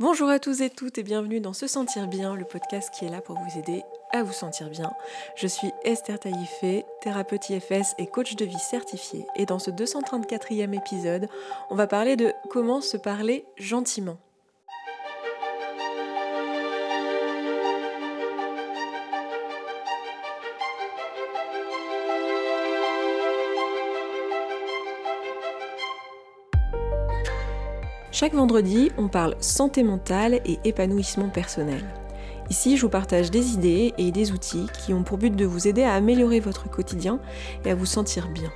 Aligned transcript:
Bonjour 0.00 0.28
à 0.28 0.40
tous 0.40 0.60
et 0.60 0.70
toutes 0.70 0.98
et 0.98 1.04
bienvenue 1.04 1.40
dans 1.40 1.52
Se 1.52 1.68
Sentir 1.68 2.08
Bien, 2.08 2.34
le 2.34 2.44
podcast 2.44 2.92
qui 2.92 3.04
est 3.04 3.08
là 3.08 3.20
pour 3.20 3.38
vous 3.38 3.58
aider 3.60 3.84
à 4.10 4.24
vous 4.24 4.32
sentir 4.32 4.68
bien. 4.68 4.92
Je 5.36 5.46
suis 5.46 5.70
Esther 5.84 6.18
Taïfé, 6.18 6.84
thérapeute 7.00 7.48
IFS 7.48 7.94
et 7.98 8.08
coach 8.08 8.34
de 8.34 8.44
vie 8.44 8.58
certifié. 8.58 9.24
Et 9.36 9.46
dans 9.46 9.60
ce 9.60 9.70
234e 9.70 10.76
épisode, 10.76 11.28
on 11.70 11.76
va 11.76 11.86
parler 11.86 12.16
de 12.16 12.32
comment 12.50 12.80
se 12.80 12.96
parler 12.96 13.44
gentiment. 13.56 14.18
Chaque 28.14 28.34
vendredi, 28.34 28.92
on 28.96 29.08
parle 29.08 29.34
santé 29.40 29.82
mentale 29.82 30.34
et 30.44 30.60
épanouissement 30.62 31.28
personnel. 31.28 31.82
Ici, 32.48 32.76
je 32.76 32.82
vous 32.82 32.88
partage 32.88 33.32
des 33.32 33.54
idées 33.54 33.92
et 33.98 34.12
des 34.12 34.30
outils 34.30 34.68
qui 34.78 34.94
ont 34.94 35.02
pour 35.02 35.18
but 35.18 35.34
de 35.34 35.44
vous 35.44 35.66
aider 35.66 35.82
à 35.82 35.94
améliorer 35.94 36.38
votre 36.38 36.70
quotidien 36.70 37.18
et 37.64 37.72
à 37.72 37.74
vous 37.74 37.86
sentir 37.86 38.28
bien. 38.28 38.52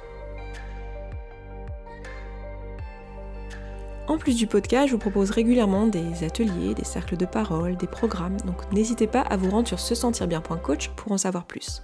En 4.07 4.17
plus 4.17 4.37
du 4.37 4.47
podcast, 4.47 4.87
je 4.87 4.93
vous 4.93 5.01
propose 5.01 5.33
régulièrement 5.33 5.89
des 5.89 6.23
ateliers, 6.25 6.75
des 6.75 6.85
cercles 6.85 7.17
de 7.17 7.27
parole, 7.27 7.77
des 7.77 7.89
programmes, 7.89 8.37
donc 8.47 8.73
n'hésitez 8.73 9.09
pas 9.09 9.23
à 9.23 9.37
vous 9.37 9.51
rendre 9.51 9.67
sur 9.67 9.81
se 9.81 9.97
sentir 9.97 10.29
bien.coach 10.29 10.91
pour 10.91 11.11
en 11.11 11.19
savoir 11.19 11.45
plus. 11.45 11.83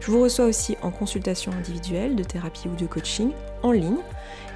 Je 0.00 0.10
vous 0.10 0.22
reçois 0.22 0.46
aussi 0.46 0.78
en 0.80 0.90
consultation 0.90 1.52
individuelle, 1.52 2.16
de 2.16 2.24
thérapie 2.24 2.68
ou 2.68 2.76
de 2.76 2.86
coaching 2.86 3.32
en 3.62 3.72
ligne. 3.72 3.98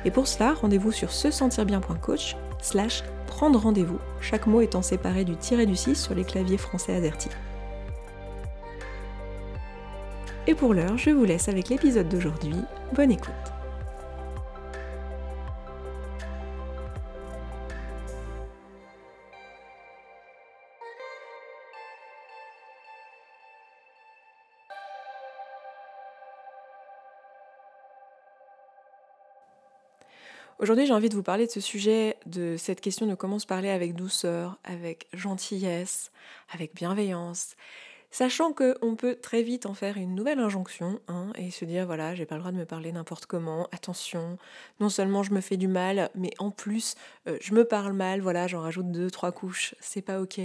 Et 0.06 0.10
pour 0.10 0.26
cela, 0.26 0.54
rendez-vous 0.54 0.92
sur 0.92 1.12
se 1.12 1.30
sentir 1.30 1.66
bien.coach 1.66 2.36
slash 2.64 3.04
prendre 3.26 3.60
rendez-vous, 3.60 3.98
chaque 4.20 4.46
mot 4.46 4.60
étant 4.60 4.82
séparé 4.82 5.24
du 5.24 5.36
tiré 5.36 5.66
du 5.66 5.76
6 5.76 5.94
sur 5.94 6.14
les 6.14 6.24
claviers 6.24 6.58
français 6.58 6.94
AZERTY. 6.94 7.28
Et 10.46 10.54
pour 10.54 10.74
l'heure, 10.74 10.98
je 10.98 11.10
vous 11.10 11.24
laisse 11.24 11.48
avec 11.48 11.68
l'épisode 11.68 12.08
d'aujourd'hui. 12.08 12.56
Bonne 12.94 13.10
écoute. 13.10 13.53
Aujourd'hui, 30.64 30.86
j'ai 30.86 30.94
envie 30.94 31.10
de 31.10 31.14
vous 31.14 31.22
parler 31.22 31.44
de 31.44 31.50
ce 31.50 31.60
sujet, 31.60 32.16
de 32.24 32.56
cette 32.56 32.80
question 32.80 33.04
de 33.04 33.14
comment 33.14 33.38
se 33.38 33.44
parler 33.44 33.68
avec 33.68 33.94
douceur, 33.94 34.56
avec 34.64 35.08
gentillesse, 35.12 36.10
avec 36.54 36.74
bienveillance, 36.74 37.54
sachant 38.10 38.54
qu'on 38.54 38.96
peut 38.96 39.16
très 39.16 39.42
vite 39.42 39.66
en 39.66 39.74
faire 39.74 39.98
une 39.98 40.14
nouvelle 40.14 40.38
injonction 40.38 41.00
hein, 41.06 41.34
et 41.36 41.50
se 41.50 41.66
dire 41.66 41.84
voilà, 41.84 42.14
j'ai 42.14 42.24
pas 42.24 42.36
le 42.36 42.40
droit 42.40 42.50
de 42.50 42.56
me 42.56 42.64
parler 42.64 42.92
n'importe 42.92 43.26
comment, 43.26 43.68
attention, 43.72 44.38
non 44.80 44.88
seulement 44.88 45.22
je 45.22 45.34
me 45.34 45.42
fais 45.42 45.58
du 45.58 45.68
mal, 45.68 46.08
mais 46.14 46.30
en 46.38 46.50
plus 46.50 46.94
euh, 47.28 47.36
je 47.42 47.52
me 47.52 47.66
parle 47.66 47.92
mal, 47.92 48.22
voilà, 48.22 48.46
j'en 48.46 48.62
rajoute 48.62 48.90
deux, 48.90 49.10
trois 49.10 49.32
couches, 49.32 49.74
c'est 49.80 50.00
pas 50.00 50.18
ok. 50.18 50.40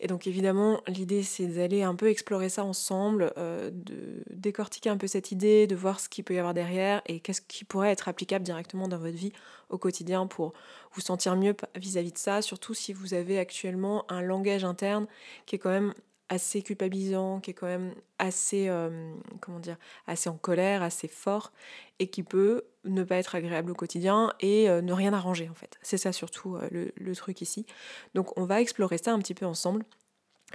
Et 0.00 0.06
donc 0.06 0.26
évidemment, 0.26 0.80
l'idée 0.86 1.22
c'est 1.22 1.46
d'aller 1.46 1.82
un 1.82 1.94
peu 1.94 2.08
explorer 2.08 2.48
ça 2.48 2.64
ensemble, 2.64 3.32
euh, 3.36 3.70
de 3.72 4.22
décortiquer 4.30 4.90
un 4.90 4.96
peu 4.96 5.06
cette 5.08 5.32
idée, 5.32 5.66
de 5.66 5.74
voir 5.74 5.98
ce 5.98 6.08
qu'il 6.08 6.24
peut 6.24 6.34
y 6.34 6.38
avoir 6.38 6.54
derrière 6.54 7.02
et 7.06 7.20
qu'est-ce 7.20 7.40
qui 7.40 7.64
pourrait 7.64 7.90
être 7.90 8.08
applicable 8.08 8.44
directement 8.44 8.86
dans 8.86 8.98
votre 8.98 9.16
vie 9.16 9.32
au 9.70 9.78
quotidien 9.78 10.26
pour 10.26 10.52
vous 10.92 11.00
sentir 11.00 11.34
mieux 11.36 11.54
vis-à-vis 11.74 12.12
de 12.12 12.18
ça, 12.18 12.42
surtout 12.42 12.74
si 12.74 12.92
vous 12.92 13.12
avez 13.14 13.38
actuellement 13.38 14.10
un 14.10 14.22
langage 14.22 14.64
interne 14.64 15.06
qui 15.46 15.56
est 15.56 15.58
quand 15.58 15.70
même 15.70 15.94
assez 16.28 16.62
culpabilisant, 16.62 17.40
qui 17.40 17.50
est 17.50 17.54
quand 17.54 17.66
même 17.66 17.94
assez, 18.18 18.68
euh, 18.68 19.12
comment 19.40 19.60
dire, 19.60 19.76
assez 20.06 20.28
en 20.28 20.36
colère, 20.36 20.82
assez 20.82 21.08
fort, 21.08 21.52
et 21.98 22.08
qui 22.08 22.22
peut 22.22 22.64
ne 22.88 23.04
pas 23.04 23.16
être 23.16 23.34
agréable 23.34 23.70
au 23.70 23.74
quotidien 23.74 24.32
et 24.40 24.68
euh, 24.68 24.80
ne 24.82 24.92
rien 24.92 25.12
arranger 25.12 25.48
en 25.48 25.54
fait. 25.54 25.78
C'est 25.82 25.98
ça 25.98 26.12
surtout 26.12 26.56
euh, 26.56 26.90
le, 26.94 27.16
truc 27.16 27.40
ici. 27.40 27.66
Donc 28.14 28.36
on 28.38 28.44
va 28.44 28.60
explorer 28.60 28.98
ça 28.98 29.12
un 29.12 29.18
petit 29.18 29.34
peu 29.34 29.46
ensemble. 29.46 29.84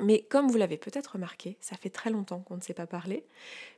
Mais 0.02 0.24
comme 0.24 0.48
vous 0.48 0.58
l'avez 0.58 0.78
peut-être 0.78 1.14
remarqué, 1.14 1.56
ça 1.62 1.76
fait 1.78 1.92
très 1.92 2.10
longtemps 2.10 2.40
qu'on 2.40 2.56
ne 2.56 2.62
s'est 2.62 2.74
pas 2.74 2.88
parlé, 2.88 3.28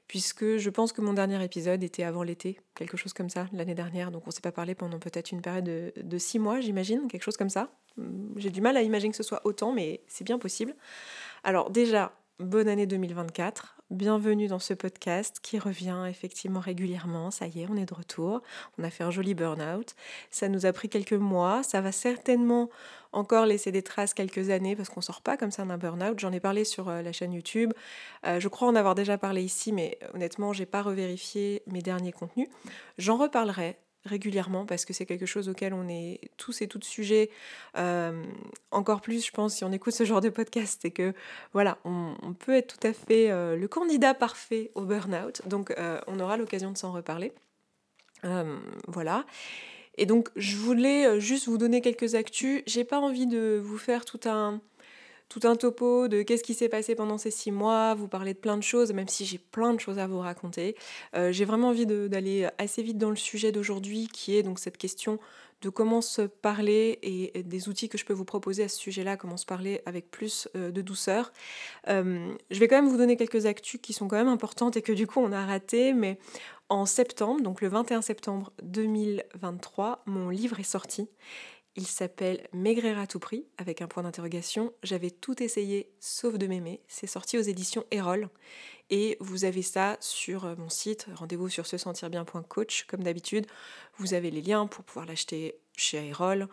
puisque 0.07 0.55
je 0.55 0.69
pense 0.69 0.93
que 0.93 1.01
mon 1.01 1.11
dernier 1.11 1.43
épisode 1.43 1.83
était 1.83 2.03
avant 2.03 2.23
l'été, 2.23 2.57
quelque 2.73 2.95
chose 2.95 3.11
comme 3.11 3.29
ça, 3.29 3.47
l'année 3.51 3.75
dernière, 3.75 4.11
donc 4.11 4.23
on 4.25 4.29
ne 4.29 4.33
s'est 4.33 4.39
pas 4.39 4.53
parlé 4.53 4.75
pendant 4.75 4.97
peut-être 4.97 5.33
une 5.33 5.41
période 5.41 5.66
de, 5.66 5.91
de 5.97 6.17
six 6.17 6.39
mois, 6.39 6.61
j'imagine, 6.61 7.09
quelque 7.09 7.23
chose 7.23 7.35
comme 7.35 7.49
ça. 7.49 7.69
J'ai 8.37 8.49
du 8.49 8.61
mal 8.61 8.77
à 8.77 8.81
imaginer 8.81 9.11
que 9.11 9.17
ce 9.17 9.23
soit 9.23 9.41
autant, 9.43 9.73
mais 9.73 10.05
c'est 10.07 10.23
bien 10.23 10.39
possible. 10.39 10.73
Alors 11.43 11.69
déjà, 11.69 12.13
bonne 12.39 12.67
année 12.69 12.87
2024. 12.87 13.74
Bienvenue 13.91 14.47
dans 14.47 14.57
ce 14.57 14.73
podcast 14.73 15.38
qui 15.44 15.59
revient 15.59 16.07
effectivement 16.09 16.59
régulièrement. 16.59 17.29
Ça 17.29 17.46
y 17.46 17.62
est, 17.62 17.68
on 17.69 17.78
est 17.78 17.85
de 17.85 17.94
retour. 17.94 18.41
On 18.79 18.84
a 18.84 18.90
fait 18.90 19.03
un 19.03 19.12
joli 19.12 19.35
burn-out. 19.35 19.94
Ça 20.31 20.50
nous 20.50 20.66
a 20.66 20.73
pris 20.73 20.90
quelques 20.90 21.13
mois. 21.13 21.62
Ça 21.62 21.81
va 21.81 21.91
certainement 21.91 22.72
encore 23.12 23.46
laisser 23.46 23.72
des 23.72 23.84
traces 23.84 24.16
quelques 24.16 24.50
années 24.50 24.75
parce 24.75 24.90
qu'on 24.90 25.01
sort 25.01 25.22
pas 25.22 25.38
comme 25.38 25.51
ça 25.51 25.66
d'un 25.66 25.78
burn-out. 25.78 26.19
J'en 26.19 26.31
ai 26.31 26.40
parlé 26.40 26.63
sur 26.63 26.90
euh, 26.90 27.03
la 27.03 27.12
chaîne 27.12 27.31
YouTube. 27.31 27.73
Euh, 28.25 28.40
je 28.40 28.47
crois 28.47 28.68
en 28.68 28.75
avoir 28.75 28.96
déjà 28.96 29.19
parlé 29.19 29.44
ici, 29.44 29.72
mais 29.72 30.00
honnêtement, 30.16 30.52
j'ai 30.52 30.66
pas 30.66 30.81
revérifié 30.81 31.62
mes 31.67 31.84
derniers 31.84 32.12
contenus. 32.12 32.47
J'en 32.97 33.17
reparlerai 33.17 33.78
régulièrement 34.05 34.66
parce 34.66 34.85
que 34.85 34.93
c'est 34.93 35.05
quelque 35.05 35.25
chose 35.25 35.49
auquel 35.49 35.73
on 35.73 35.88
est 35.88 36.19
tous 36.38 36.61
et 36.61 36.67
toutes 36.67 36.83
sujets. 36.83 37.29
Euh, 37.77 38.23
encore 38.71 39.01
plus, 39.01 39.25
je 39.25 39.31
pense, 39.31 39.55
si 39.55 39.63
on 39.63 39.71
écoute 39.71 39.93
ce 39.93 40.05
genre 40.05 40.21
de 40.21 40.29
podcast, 40.29 40.79
c'est 40.81 40.91
que 40.91 41.13
voilà, 41.53 41.77
on, 41.83 42.16
peut 42.33 42.55
être 42.55 42.77
tout 42.77 42.88
à 42.88 42.93
fait 42.93 43.31
euh, 43.31 43.55
le 43.55 43.67
candidat 43.67 44.13
parfait 44.13 44.71
au 44.75 44.81
burn-out. 44.81 45.41
Donc, 45.47 45.71
euh, 45.71 45.99
on 46.07 46.19
aura 46.19 46.38
l'occasion 46.38 46.71
de 46.71 46.77
s'en 46.77 46.91
reparler. 46.91 47.33
voilà. 48.88 49.25
Et 49.97 50.05
donc, 50.05 50.29
je 50.35 50.57
voulais 50.57 51.19
juste 51.19 51.47
vous 51.47 51.57
donner 51.57 51.81
quelques 51.81 52.16
actus. 52.16 52.63
J'ai 52.66 52.83
pas 52.83 52.99
envie 52.99 53.27
de 53.27 53.61
vous 53.63 53.77
faire 53.77 54.03
tout 54.03 54.19
un 54.25 54.61
tout 55.29 55.41
un 55.43 55.55
topo 55.55 56.07
de 56.07 56.21
qu'est-ce 56.21 56.43
qui 56.43 56.53
s'est 56.53 56.69
passé 56.69 56.95
pendant 56.95 57.17
ces 57.17 57.31
six 57.31 57.51
mois, 57.51 57.93
vous 57.95 58.07
parler 58.07 58.33
de 58.33 58.39
plein 58.39 58.57
de 58.57 58.63
choses, 58.63 58.93
même 58.93 59.07
si 59.07 59.25
j'ai 59.25 59.37
plein 59.37 59.73
de 59.73 59.79
choses 59.79 59.99
à 59.99 60.07
vous 60.07 60.19
raconter. 60.19 60.75
Euh, 61.15 61.31
j'ai 61.31 61.45
vraiment 61.45 61.69
envie 61.69 61.85
d'aller 61.85 62.47
assez 62.57 62.83
vite 62.83 62.97
dans 62.97 63.09
le 63.09 63.15
sujet 63.15 63.51
d'aujourd'hui, 63.51 64.07
qui 64.11 64.35
est 64.37 64.43
donc 64.43 64.59
cette 64.59 64.77
question 64.77 65.19
de 65.61 65.69
comment 65.69 66.01
se 66.01 66.21
parler 66.21 66.99
et, 67.01 67.43
des 67.43 67.69
outils 67.69 67.89
que 67.89 67.97
je 67.97 68.05
peux 68.05 68.13
vous 68.13 68.25
proposer 68.25 68.63
à 68.63 68.67
ce 68.67 68.77
sujet-là, 68.77 69.17
comment 69.17 69.37
se 69.37 69.45
parler 69.45 69.81
avec 69.85 70.11
plus 70.11 70.47
euh, 70.55 70.71
de 70.71 70.81
douceur. 70.81 71.31
Euh, 71.87 72.33
je 72.51 72.59
vais 72.59 72.67
quand 72.67 72.75
même 72.75 72.89
vous 72.89 72.97
donner 72.97 73.17
quelques 73.17 73.45
actus 73.45 73.79
qui 73.81 73.93
sont 73.93 74.07
quand 74.07 74.17
même 74.17 74.27
importantes 74.27 74.77
et 74.77 74.81
que 74.81 74.91
du 74.91 75.07
coup 75.07 75.19
on 75.19 75.31
a 75.31 75.45
raté, 75.45 75.93
mais 75.93 76.19
en 76.69 76.85
septembre, 76.85 77.41
donc 77.41 77.61
le 77.61 77.67
21 77.67 78.01
septembre 78.01 78.51
2023, 78.63 80.03
mon 80.05 80.29
livre 80.29 80.59
est 80.59 80.63
sorti. 80.63 81.07
Il 81.77 81.87
s'appelle 81.87 82.47
Maigrir 82.53 82.97
à 82.97 83.05
tout 83.05 83.19
prix, 83.19 83.45
avec 83.57 83.81
un 83.81 83.87
point 83.87 84.03
d'interrogation. 84.03 84.73
J'avais 84.81 85.11
tout 85.11 85.43
essayé 85.43 85.91
sauf 85.99 86.37
de 86.37 86.47
m'aimer. 86.47 86.79
C'est 86.87 87.05
sorti 87.05 87.37
aux 87.37 87.41
éditions 87.41 87.83
Erol. 87.91 88.29
Et 88.89 89.17
vous 89.19 89.43
avez 89.43 89.61
ça 89.61 89.97
sur 89.99 90.45
euh, 90.45 90.55
mon 90.55 90.69
site, 90.69 91.07
rendez-vous 91.15 91.49
sur 91.49 91.67
se 91.67 91.77
sentir 91.77 92.09
bien.coach, 92.09 92.85
comme 92.85 93.03
d'habitude. 93.03 93.45
Vous 93.97 94.13
avez 94.13 94.31
les 94.31 94.41
liens 94.41 94.67
pour 94.67 94.85
pouvoir 94.85 95.05
l'acheter 95.05 95.55
chez 95.75 96.07
Erol, 96.07 96.47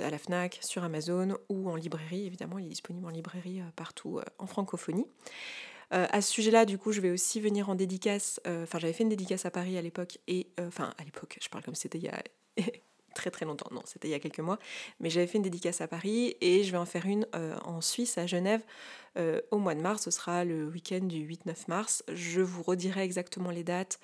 à 0.00 0.10
la 0.10 0.18
Fnac, 0.18 0.60
sur 0.62 0.84
Amazon 0.84 1.38
ou 1.48 1.68
en 1.68 1.74
librairie. 1.74 2.26
Évidemment, 2.26 2.58
il 2.58 2.66
est 2.66 2.70
disponible 2.70 3.06
en 3.06 3.10
librairie 3.10 3.60
euh, 3.60 3.70
partout 3.74 4.18
euh, 4.18 4.24
en 4.38 4.46
francophonie. 4.46 5.06
à 5.90 6.20
ce 6.20 6.30
sujet-là, 6.30 6.66
du 6.66 6.78
coup, 6.78 6.92
je 6.92 7.00
vais 7.00 7.10
aussi 7.10 7.40
venir 7.40 7.68
en 7.68 7.74
dédicace. 7.74 8.40
Enfin, 8.46 8.78
j'avais 8.78 8.92
fait 8.92 9.02
une 9.02 9.08
dédicace 9.08 9.44
à 9.46 9.50
Paris 9.50 9.76
à 9.78 9.82
l'époque, 9.82 10.18
et 10.28 10.48
enfin, 10.60 10.92
à 10.98 11.04
l'époque, 11.04 11.38
je 11.42 11.48
parle 11.48 11.64
comme 11.64 11.74
c'était 11.74 11.98
il 11.98 12.04
y 12.04 12.08
a 12.08 12.22
très 13.18 13.30
très 13.32 13.44
longtemps, 13.44 13.68
non, 13.72 13.82
c'était 13.84 14.06
il 14.06 14.12
y 14.12 14.14
a 14.14 14.20
quelques 14.20 14.38
mois, 14.38 14.60
mais 15.00 15.10
j'avais 15.10 15.26
fait 15.26 15.38
une 15.38 15.42
dédicace 15.42 15.80
à 15.80 15.88
Paris 15.88 16.36
et 16.40 16.62
je 16.62 16.70
vais 16.70 16.78
en 16.78 16.86
faire 16.86 17.04
une 17.04 17.26
euh, 17.34 17.58
en 17.64 17.80
Suisse, 17.80 18.16
à 18.16 18.28
Genève, 18.28 18.62
euh, 19.16 19.40
au 19.50 19.58
mois 19.58 19.74
de 19.74 19.80
mars. 19.80 20.04
Ce 20.04 20.12
sera 20.12 20.44
le 20.44 20.68
week-end 20.68 21.00
du 21.00 21.26
8-9 21.26 21.64
mars. 21.66 22.04
Je 22.12 22.40
vous 22.40 22.62
redirai 22.62 23.02
exactement 23.02 23.50
les 23.50 23.64
dates 23.64 23.98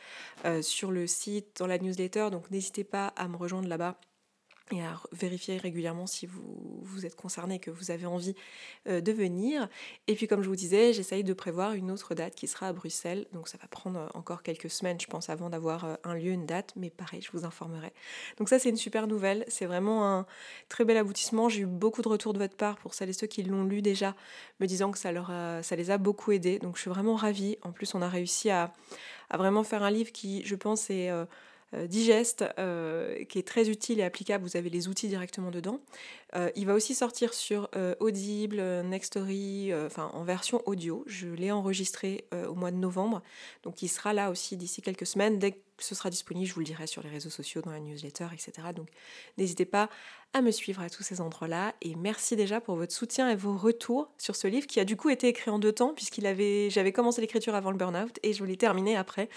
euh, 0.45 0.63
sur 0.63 0.91
le 0.91 1.07
site, 1.07 1.59
dans 1.61 1.69
la 1.69 1.79
newsletter, 1.79 2.29
donc 2.33 2.51
n'hésitez 2.51 2.83
pas 2.83 3.07
à 3.17 3.29
me 3.29 3.37
rejoindre 3.37 3.69
là-bas 3.69 4.01
et 4.73 4.83
à 4.83 4.99
vérifier 5.13 5.59
régulièrement 5.59 6.07
si 6.07 6.27
vous, 6.27 6.43
vous 6.83 7.05
êtes 7.05 7.17
concerné, 7.17 7.59
que 7.59 7.71
vous 7.71 7.91
avez 7.91 8.07
envie 8.07 8.35
euh, 8.89 9.01
de 9.01 9.13
venir. 9.13 9.69
Et 10.07 10.15
puis 10.15 10.27
comme 10.27 10.43
je 10.43 10.49
vous 10.49 10.57
disais, 10.57 10.93
j'essaye 10.93 11.23
de 11.23 11.35
prévoir 11.35 11.73
une 11.73 11.91
autre 11.91 12.15
date 12.15 12.35
qui 12.35 12.47
sera 12.47 12.69
à 12.69 12.73
Bruxelles. 12.73 13.27
Donc 13.33 13.49
ça 13.49 13.59
va 13.61 13.69
prendre 13.69 14.11
encore 14.15 14.43
quelques 14.43 14.71
semaines, 14.71 14.99
je 15.01 15.07
pense, 15.07 15.29
avant 15.29 15.51
d'avoir 15.51 15.85
euh, 15.85 15.95
un 16.05 16.15
lieu, 16.15 16.33
une 16.33 16.47
date. 16.47 16.73
Mais 16.77 16.91
pareil, 16.91 17.21
je 17.21 17.31
vous 17.33 17.45
informerai. 17.45 17.93
Donc 18.39 18.49
ça, 18.49 18.59
c'est 18.59 18.71
une 18.71 18.77
super 18.77 19.07
nouvelle. 19.07 19.45
C'est 19.49 19.67
vraiment 19.67 20.09
un 20.09 20.27
très 20.69 20.85
bel 20.85 20.97
aboutissement. 20.97 21.49
J'ai 21.49 21.63
eu 21.63 21.67
beaucoup 21.67 22.03
de 22.03 22.09
retours 22.09 22.33
de 22.33 22.39
votre 22.39 22.57
part 22.57 22.77
pour 22.77 22.95
celles 22.95 23.11
et 23.11 23.15
ceux 23.15 23.27
qui 23.27 23.43
l'ont 23.43 23.65
lu 23.65 23.83
déjà, 23.83 24.15
me 24.61 24.67
disant 24.67 24.91
que 24.91 24.99
ça, 24.99 25.13
leur 25.13 25.31
ça 25.63 25.77
les 25.77 25.91
a 25.91 25.99
beaucoup 25.99 26.33
aidés. 26.33 26.59
Donc 26.59 26.77
je 26.77 26.83
suis 26.83 26.91
vraiment 26.91 27.17
ravie. 27.17 27.59
En 27.63 27.73
plus, 27.73 27.95
on 27.95 28.03
a 28.03 28.09
réussi 28.09 28.51
à, 28.51 28.73
à 29.31 29.37
vraiment 29.37 29.63
faire 29.65 29.83
un 29.83 29.91
livre 29.91 30.13
qui, 30.13 30.43
je 30.45 30.55
pense, 30.55 30.91
est... 30.91 31.11
Euh, 31.11 31.15
euh, 31.15 31.27
digeste, 31.73 32.45
euh, 32.59 33.25
qui 33.25 33.39
est 33.39 33.47
très 33.47 33.69
utile 33.69 34.01
et 34.01 34.03
applicable. 34.03 34.45
Vous 34.45 34.57
avez 34.57 34.71
les 34.71 34.89
outils 34.89 35.09
directement 35.09 35.51
dedans. 35.51 35.81
Euh, 36.35 36.51
il 36.57 36.67
va 36.67 36.75
aussi 36.75 36.95
sortir 36.95 37.35
sur 37.35 37.69
Audible, 38.01 38.61
Nextory, 38.85 39.73
enfin 39.75 40.11
en 40.15 40.25
version 40.25 40.63
audio. 40.67 41.05
Je 41.07 41.29
l'ai 41.29 41.51
enregistré 41.51 42.27
au 42.49 42.55
mois 42.55 42.71
de 42.71 42.77
novembre, 42.77 43.23
donc 43.63 43.83
il 43.83 43.89
sera 43.89 44.13
là 44.13 44.31
aussi 44.31 44.57
d'ici 44.57 44.83
quelques 44.83 45.07
semaines. 45.07 45.39
Dès 45.39 45.59
ce 45.79 45.95
sera 45.95 46.11
disponible, 46.11 46.47
je 46.47 46.55
vous 46.55 46.61
le 46.61 46.67
dirai 46.67 46.87
sur 46.87 47.03
les 47.03 47.09
réseaux 47.09 47.31
sociaux, 47.31 47.61
dans 47.63 47.71
la 47.71 47.81
newsletter, 47.81 48.27
etc. 48.33 48.69
Donc 48.75 48.89
n'hésitez 49.39 49.65
pas 49.65 49.89
à 50.33 50.43
me 50.43 50.51
suivre 50.51 50.83
à 50.83 50.91
tous 50.91 51.03
ces 51.03 51.21
endroits-là. 51.21 51.75
Et 51.81 51.95
merci 51.95 52.37
déjà 52.37 52.61
pour 52.61 52.77
votre 52.77 52.93
soutien 52.93 53.31
et 53.31 53.37
vos 53.37 53.57
retours 53.57 54.11
sur 54.19 54.37
ce 54.37 54.49
livre 54.49 54.67
qui 54.67 54.81
a 54.81 54.85
du 54.85 54.97
coup 54.97 55.11
été 55.11 55.29
écrit 55.29 55.51
en 55.51 55.59
deux 55.59 55.73
temps, 55.73 55.95
puisqu'il 55.95 56.27
avait, 56.27 56.71
j'avais 56.71 56.93
commencé 56.93 57.21
l'écriture 57.21 57.55
avant 57.55 57.71
le 57.71 57.77
burn-out 57.77 58.19
et 58.23 58.33
je 58.33 58.45
l'ai 58.45 58.57
terminé 58.57 58.97
après. 58.97 59.29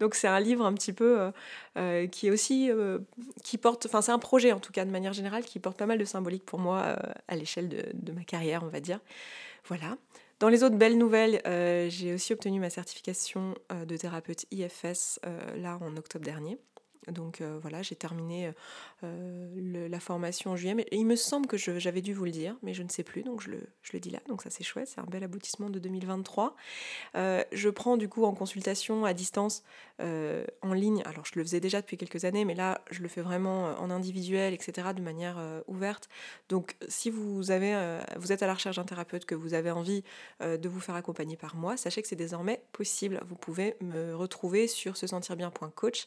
Donc 0.00 0.14
c'est 0.14 0.28
un 0.28 0.40
livre 0.40 0.64
un 0.64 0.72
petit 0.72 0.92
peu 0.92 1.20
euh, 1.20 1.30
euh, 1.76 2.06
qui 2.06 2.28
est 2.28 2.30
aussi, 2.30 2.70
euh, 2.70 2.98
qui 3.44 3.58
porte, 3.58 3.86
enfin 3.86 4.02
c'est 4.02 4.12
un 4.12 4.18
projet 4.18 4.52
en 4.52 4.60
tout 4.60 4.72
cas 4.72 4.84
de 4.84 4.90
manière 4.90 5.12
générale 5.12 5.44
qui 5.44 5.58
porte 5.60 5.76
pas 5.76 5.86
mal 5.86 5.98
de 5.98 6.04
symbolique 6.04 6.44
pour 6.44 6.58
moi 6.58 6.96
à 7.28 7.36
l'échelle 7.36 7.68
de, 7.68 7.84
de 7.92 8.12
ma 8.12 8.24
carrière, 8.24 8.62
on 8.64 8.68
va 8.68 8.80
dire. 8.80 9.00
Voilà. 9.68 9.96
Dans 10.38 10.50
les 10.50 10.62
autres 10.62 10.76
belles 10.76 10.98
nouvelles, 10.98 11.40
euh, 11.46 11.88
j'ai 11.88 12.12
aussi 12.12 12.34
obtenu 12.34 12.60
ma 12.60 12.68
certification 12.68 13.54
euh, 13.72 13.86
de 13.86 13.96
thérapeute 13.96 14.44
IFS 14.50 15.18
euh, 15.24 15.56
là 15.56 15.78
en 15.80 15.96
octobre 15.96 16.24
dernier. 16.26 16.58
Donc 17.08 17.42
voilà, 17.62 17.82
j'ai 17.82 17.96
terminé 17.96 18.52
la 19.02 20.00
formation 20.00 20.52
en 20.52 20.56
juillet. 20.56 20.74
Mais 20.74 20.86
il 20.92 21.06
me 21.06 21.16
semble 21.16 21.46
que 21.46 21.56
j'avais 21.56 22.02
dû 22.02 22.14
vous 22.14 22.24
le 22.24 22.30
dire, 22.30 22.56
mais 22.62 22.74
je 22.74 22.82
ne 22.82 22.88
sais 22.88 23.02
plus, 23.02 23.22
donc 23.22 23.42
je 23.42 23.50
le, 23.50 23.60
je 23.82 23.92
le 23.92 24.00
dis 24.00 24.10
là. 24.10 24.20
Donc 24.28 24.42
ça 24.42 24.50
c'est 24.50 24.64
chouette, 24.64 24.88
c'est 24.88 25.00
un 25.00 25.04
bel 25.04 25.22
aboutissement 25.24 25.70
de 25.70 25.78
2023. 25.78 26.56
je 27.14 27.68
prends 27.68 27.96
du 27.96 28.08
coup 28.08 28.24
en 28.24 28.34
consultation 28.34 29.04
à 29.04 29.12
distance 29.12 29.62
euh, 30.00 30.44
en 30.60 30.74
ligne. 30.74 31.02
Alors 31.06 31.24
je 31.24 31.32
le 31.36 31.42
faisais 31.42 31.60
déjà 31.60 31.80
depuis 31.80 31.96
quelques 31.96 32.24
années, 32.26 32.44
mais 32.44 32.54
là 32.54 32.82
je 32.90 33.00
le 33.00 33.08
fais 33.08 33.22
vraiment 33.22 33.68
euh, 33.68 33.74
en 33.76 33.90
individuel, 33.90 34.52
etc., 34.52 34.88
de 34.94 35.00
manière 35.00 35.36
euh, 35.38 35.62
ouverte. 35.68 36.08
Donc 36.50 36.76
si 36.88 37.08
vous, 37.08 37.50
avez, 37.50 37.98
vous 38.16 38.32
êtes 38.32 38.42
à 38.42 38.46
la 38.46 38.54
recherche 38.54 38.76
d'un 38.76 38.84
thérapeute, 38.84 39.24
que 39.24 39.34
vous 39.34 39.54
avez 39.54 39.70
envie 39.70 40.04
de 40.40 40.68
vous 40.68 40.80
faire 40.80 40.94
accompagner 40.94 41.36
par 41.36 41.56
moi, 41.56 41.76
sachez 41.76 42.02
que 42.02 42.08
c'est 42.08 42.16
désormais 42.16 42.60
possible. 42.72 43.20
Vous 43.26 43.36
pouvez 43.36 43.76
me 43.80 44.14
retrouver 44.14 44.68
sur 44.68 44.96
se 44.96 45.06
sentir 45.06 45.36
bien.coach 45.36 46.06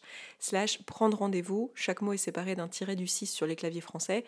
prendre 0.90 1.20
rendez-vous. 1.20 1.72
Chaque 1.76 2.02
mot 2.02 2.14
est 2.14 2.18
séparé 2.18 2.56
d'un 2.56 2.68
tiré 2.68 2.96
du 2.96 3.06
6 3.06 3.28
sur 3.28 3.46
les 3.46 3.56
claviers 3.56 3.80
français 3.80 4.26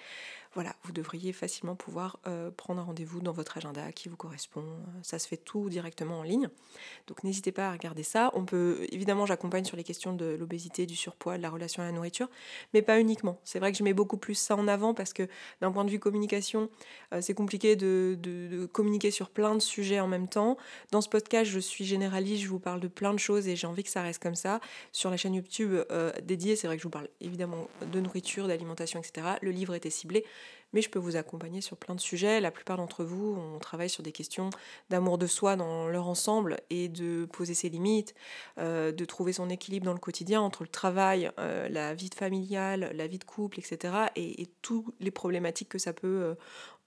voilà, 0.54 0.76
vous 0.84 0.92
devriez 0.92 1.32
facilement 1.32 1.76
pouvoir 1.76 2.20
euh, 2.28 2.52
prendre 2.52 2.82
un 2.82 2.84
rendez-vous 2.84 3.22
dans 3.22 3.32
votre 3.32 3.56
agenda 3.56 3.92
qui 3.94 4.10
vous 4.10 4.18
correspond. 4.18 4.66
Ça 5.02 5.18
se 5.18 5.26
fait 5.26 5.38
tout 5.38 5.70
directement 5.70 6.20
en 6.20 6.24
ligne. 6.24 6.50
Donc 7.08 7.24
n'hésitez 7.24 7.54
pas 7.54 7.70
à 7.70 7.72
regarder 7.72 8.04
ça. 8.04 8.32
On 8.34 8.44
peut, 8.44 8.86
évidemment, 8.92 9.26
j'accompagne 9.26 9.64
sur 9.64 9.78
les 9.78 9.86
questions 9.86 10.14
de 10.14 10.36
l'obésité, 10.38 10.86
du 10.86 10.98
surpoids, 10.98 11.38
de 11.38 11.42
la 11.42 11.50
relation 11.50 11.84
à 11.84 11.86
la 11.86 11.94
nourriture, 11.94 12.30
mais 12.74 12.82
pas 12.82 13.00
uniquement. 13.00 13.40
C'est 13.46 13.60
vrai 13.60 13.72
que 13.72 13.78
je 13.78 13.84
mets 13.84 13.94
beaucoup 13.94 14.18
plus 14.18 14.36
ça 14.36 14.58
en 14.58 14.68
avant 14.68 14.94
parce 14.94 15.14
que 15.14 15.30
d'un 15.62 15.72
point 15.72 15.86
de 15.86 15.90
vue 15.90 16.00
communication, 16.00 16.70
euh, 17.14 17.22
c'est 17.22 17.34
compliqué 17.34 17.78
de, 17.78 18.68
communiquer 18.74 19.12
sur 19.12 19.30
plein 19.30 19.56
de 19.56 19.62
sujets 19.62 20.02
en 20.02 20.08
même 20.08 20.28
temps. 20.28 20.58
Dans 20.92 21.00
ce 21.00 21.08
podcast, 21.08 21.50
je 21.50 21.60
suis 21.60 21.86
généraliste, 21.86 22.44
je 22.44 22.50
vous 22.50 22.60
parle 22.60 22.82
de 22.82 22.90
plein 22.90 23.14
de 23.14 23.20
choses 23.20 23.48
et 23.48 23.56
j'ai 23.56 23.68
envie 23.68 23.84
que 23.84 23.90
ça 23.90 24.02
reste 24.02 24.22
comme 24.22 24.36
ça. 24.36 24.60
Sur 24.92 25.10
la 25.12 25.18
chaîne 25.18 25.34
YouTube 25.34 25.72
euh, 25.92 26.12
dédiée, 26.24 26.58
c'est 26.58 26.68
vrai 26.68 26.76
que 26.76 26.82
je 26.82 26.88
vous 26.88 26.92
parle 26.92 27.08
évidemment 27.22 27.70
de 27.90 28.02
nourriture, 28.02 28.50
d'alimentation, 28.50 29.00
etc. 29.00 29.38
Le 29.42 29.52
livre 29.52 29.76
était 29.76 29.90
ciblé 29.90 30.26
mais 30.74 30.82
je 30.82 30.90
peux 30.90 31.00
vous 31.00 31.16
accompagner 31.16 31.62
sur 31.62 31.78
plein 31.78 31.96
de 31.96 32.00
sujets. 32.00 32.40
La 32.40 32.52
plupart 32.52 32.78
d'entre 32.78 33.04
vous, 33.04 33.36
on 33.38 33.60
travaille 33.60 33.90
sur 33.90 34.04
des 34.04 34.12
questions 34.12 34.50
d'amour 34.90 35.18
de 35.18 35.28
soi 35.28 35.56
dans 35.56 35.88
leur 35.88 36.08
ensemble 36.08 36.58
et 36.70 36.88
de 36.88 37.26
poser 37.26 37.54
ses 37.54 37.70
limites, 37.70 38.14
euh, 38.58 38.92
de 38.92 39.06
trouver 39.06 39.34
son 39.34 39.50
équilibre 39.50 39.86
dans 39.86 39.94
le 39.94 40.00
quotidien 40.00 40.42
entre 40.42 40.64
le 40.64 40.70
travail, 40.70 41.32
euh, 41.40 41.68
la 41.70 41.94
vie 41.94 42.10
familiale, 42.16 42.92
la 42.96 43.08
vie 43.08 43.20
de 43.20 43.24
couple, 43.24 43.60
etc. 43.60 43.94
Et, 44.16 44.50
toutes 44.62 44.94
les 45.00 45.12
problématiques 45.12 45.70
que 45.70 45.80
ça 45.80 45.94
peut 45.94 46.08
euh, 46.08 46.36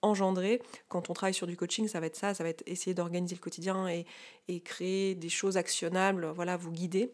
engendrer. 0.03 0.63
Quand 0.89 1.11
on 1.11 1.13
travaille 1.13 1.35
sur 1.35 1.47
du 1.47 1.57
coaching, 1.57 1.89
ça 1.89 1.99
va 1.99 2.07
être 2.07 2.17
ça, 2.17 2.35
ça 2.35 2.45
va 2.45 2.51
être 2.51 2.63
essayer 2.67 2.95
d'organiser 2.95 3.35
le 3.35 3.41
quotidien 3.41 3.89
et, 3.89 4.07
et 4.49 4.61
créer 4.61 5.15
des 5.15 5.29
choses 5.29 5.57
actionnables, 5.57 6.27
voilà, 6.27 6.57
vous 6.57 6.71
guider. 6.71 7.11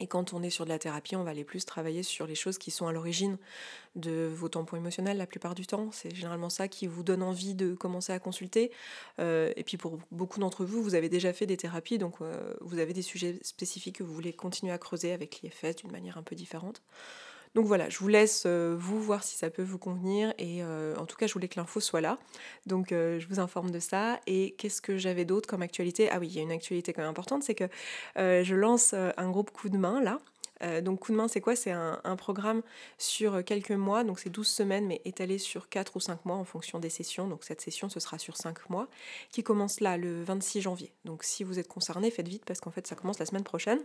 Et 0.00 0.06
quand 0.06 0.32
on 0.32 0.42
est 0.42 0.50
sur 0.50 0.64
de 0.64 0.70
la 0.70 0.78
thérapie, 0.78 1.16
on 1.16 1.24
va 1.24 1.30
aller 1.30 1.44
plus 1.44 1.64
travailler 1.64 2.02
sur 2.02 2.26
les 2.26 2.34
choses 2.34 2.58
qui 2.58 2.70
sont 2.70 2.86
à 2.86 2.92
l'origine 2.92 3.38
de 3.94 4.30
vos 4.32 4.48
tampons 4.48 4.76
émotionnels 4.76 5.16
la 5.16 5.26
plupart 5.26 5.54
du 5.54 5.66
temps. 5.66 5.90
C'est 5.90 6.14
généralement 6.14 6.50
ça 6.50 6.68
qui 6.68 6.86
vous 6.86 7.02
donne 7.02 7.22
envie 7.22 7.54
de 7.54 7.74
commencer 7.74 8.12
à 8.12 8.18
consulter. 8.18 8.70
Euh, 9.18 9.52
et 9.56 9.64
puis 9.64 9.76
pour 9.76 9.98
beaucoup 10.10 10.38
d'entre 10.38 10.64
vous, 10.64 10.82
vous 10.82 10.94
avez 10.94 11.08
déjà 11.08 11.32
fait 11.32 11.46
des 11.46 11.56
thérapies, 11.56 11.98
donc 11.98 12.20
euh, 12.20 12.54
vous 12.60 12.78
avez 12.78 12.92
des 12.92 13.02
sujets 13.02 13.38
spécifiques 13.42 13.96
que 13.96 14.02
vous 14.02 14.14
voulez 14.14 14.32
continuer 14.32 14.72
à 14.72 14.78
creuser 14.78 15.12
avec 15.12 15.40
l'IFS 15.42 15.76
d'une 15.76 15.92
manière 15.92 16.18
un 16.18 16.22
peu 16.22 16.34
différente. 16.34 16.82
Donc 17.56 17.64
voilà, 17.64 17.88
je 17.88 17.98
vous 18.00 18.08
laisse 18.08 18.42
euh, 18.44 18.76
vous 18.78 19.00
voir 19.00 19.24
si 19.24 19.34
ça 19.34 19.48
peut 19.48 19.62
vous 19.62 19.78
convenir 19.78 20.34
et 20.36 20.62
euh, 20.62 20.94
en 20.96 21.06
tout 21.06 21.16
cas 21.16 21.26
je 21.26 21.32
voulais 21.32 21.48
que 21.48 21.58
l'info 21.58 21.80
soit 21.80 22.02
là. 22.02 22.18
Donc 22.66 22.92
euh, 22.92 23.18
je 23.18 23.26
vous 23.28 23.40
informe 23.40 23.70
de 23.70 23.78
ça. 23.78 24.20
Et 24.26 24.54
qu'est-ce 24.58 24.82
que 24.82 24.98
j'avais 24.98 25.24
d'autre 25.24 25.48
comme 25.48 25.62
actualité? 25.62 26.10
Ah 26.10 26.18
oui, 26.20 26.28
il 26.28 26.36
y 26.36 26.38
a 26.38 26.42
une 26.42 26.52
actualité 26.52 26.92
quand 26.92 27.00
même 27.00 27.10
importante, 27.10 27.44
c'est 27.44 27.54
que 27.54 27.64
je 28.16 28.54
lance 28.54 28.92
un 28.92 29.30
groupe 29.30 29.52
coup 29.52 29.70
de 29.70 29.78
main 29.78 30.02
là. 30.02 30.18
Euh, 30.62 30.80
donc 30.80 31.00
coup 31.00 31.12
de 31.12 31.16
main, 31.16 31.28
c'est 31.28 31.40
quoi? 31.40 31.56
C'est 31.56 31.70
un, 31.70 32.00
programme 32.16 32.62
sur 32.96 33.44
quelques 33.44 33.72
mois, 33.72 34.02
donc 34.02 34.18
c'est 34.18 34.30
12 34.30 34.46
semaines, 34.46 34.86
mais 34.86 35.02
étalé 35.04 35.38
sur 35.38 35.68
4 35.68 35.96
ou 35.96 36.00
5 36.00 36.24
mois 36.24 36.36
en 36.36 36.44
fonction 36.44 36.78
des 36.78 36.88
sessions. 36.88 37.28
Donc 37.28 37.44
cette 37.44 37.60
session, 37.60 37.88
ce 37.88 38.00
sera 38.00 38.18
sur 38.18 38.36
5 38.36 38.70
mois, 38.70 38.88
qui 39.30 39.42
commence 39.42 39.80
là, 39.80 39.96
le 39.96 40.22
26 40.22 40.62
janvier. 40.62 40.92
Donc 41.04 41.24
si 41.24 41.44
vous 41.44 41.58
êtes 41.58 41.68
concerné, 41.68 42.10
faites 42.10 42.28
vite 42.28 42.44
parce 42.46 42.60
qu'en 42.60 42.70
fait, 42.70 42.86
ça 42.86 42.94
commence 42.94 43.18
la 43.18 43.26
semaine 43.26 43.44
prochaine. 43.44 43.80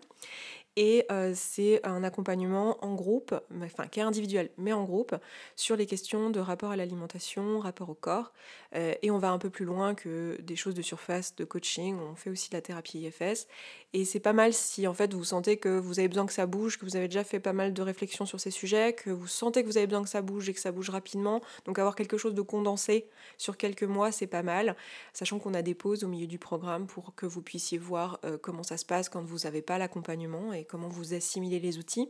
Et 0.77 1.05
euh, 1.11 1.33
c'est 1.35 1.85
un 1.85 2.03
accompagnement 2.03 2.77
en 2.83 2.95
groupe, 2.95 3.35
enfin 3.61 3.87
qui 3.87 3.99
est 3.99 4.03
individuel, 4.03 4.49
mais 4.57 4.71
en 4.71 4.85
groupe, 4.85 5.15
sur 5.57 5.75
les 5.75 5.85
questions 5.85 6.29
de 6.29 6.39
rapport 6.39 6.71
à 6.71 6.77
l'alimentation, 6.77 7.59
rapport 7.59 7.89
au 7.89 7.93
corps. 7.93 8.31
Euh, 8.75 8.93
et 9.01 9.11
on 9.11 9.17
va 9.17 9.31
un 9.31 9.37
peu 9.37 9.49
plus 9.49 9.65
loin 9.65 9.95
que 9.95 10.39
des 10.41 10.55
choses 10.55 10.73
de 10.73 10.81
surface, 10.81 11.35
de 11.35 11.43
coaching. 11.43 11.97
On 11.99 12.15
fait 12.15 12.29
aussi 12.29 12.49
de 12.49 12.55
la 12.55 12.61
thérapie 12.61 12.99
IFS. 12.99 13.47
Et 13.93 14.05
c'est 14.05 14.21
pas 14.21 14.31
mal 14.31 14.53
si 14.53 14.87
en 14.87 14.93
fait 14.93 15.13
vous 15.13 15.25
sentez 15.25 15.57
que 15.57 15.77
vous 15.77 15.99
avez 15.99 16.07
besoin 16.07 16.25
que 16.25 16.33
ça 16.33 16.45
bouge, 16.45 16.60
que 16.69 16.85
vous 16.85 16.95
avez 16.95 17.07
déjà 17.07 17.23
fait 17.23 17.39
pas 17.39 17.53
mal 17.53 17.73
de 17.73 17.81
réflexions 17.81 18.25
sur 18.25 18.39
ces 18.39 18.51
sujets, 18.51 18.93
que 18.93 19.09
vous 19.09 19.27
sentez 19.27 19.63
que 19.63 19.67
vous 19.67 19.77
avez 19.77 19.87
besoin 19.87 20.03
que 20.03 20.09
ça 20.09 20.21
bouge 20.21 20.49
et 20.49 20.53
que 20.53 20.59
ça 20.59 20.71
bouge 20.71 20.89
rapidement. 20.89 21.41
Donc 21.65 21.79
avoir 21.79 21.95
quelque 21.95 22.17
chose 22.17 22.33
de 22.33 22.41
condensé 22.41 23.07
sur 23.37 23.57
quelques 23.57 23.83
mois, 23.83 24.11
c'est 24.11 24.27
pas 24.27 24.43
mal. 24.43 24.75
Sachant 25.13 25.39
qu'on 25.39 25.53
a 25.53 25.61
des 25.61 25.75
pauses 25.75 26.03
au 26.03 26.07
milieu 26.07 26.27
du 26.27 26.39
programme 26.39 26.87
pour 26.87 27.15
que 27.15 27.25
vous 27.25 27.41
puissiez 27.41 27.77
voir 27.77 28.19
euh, 28.25 28.37
comment 28.37 28.63
ça 28.63 28.77
se 28.77 28.85
passe 28.85 29.09
quand 29.09 29.23
vous 29.23 29.39
n'avez 29.39 29.61
pas 29.61 29.77
l'accompagnement 29.77 30.53
et 30.53 30.63
comment 30.63 30.87
vous 30.87 31.13
assimilez 31.13 31.59
les 31.59 31.77
outils. 31.77 32.09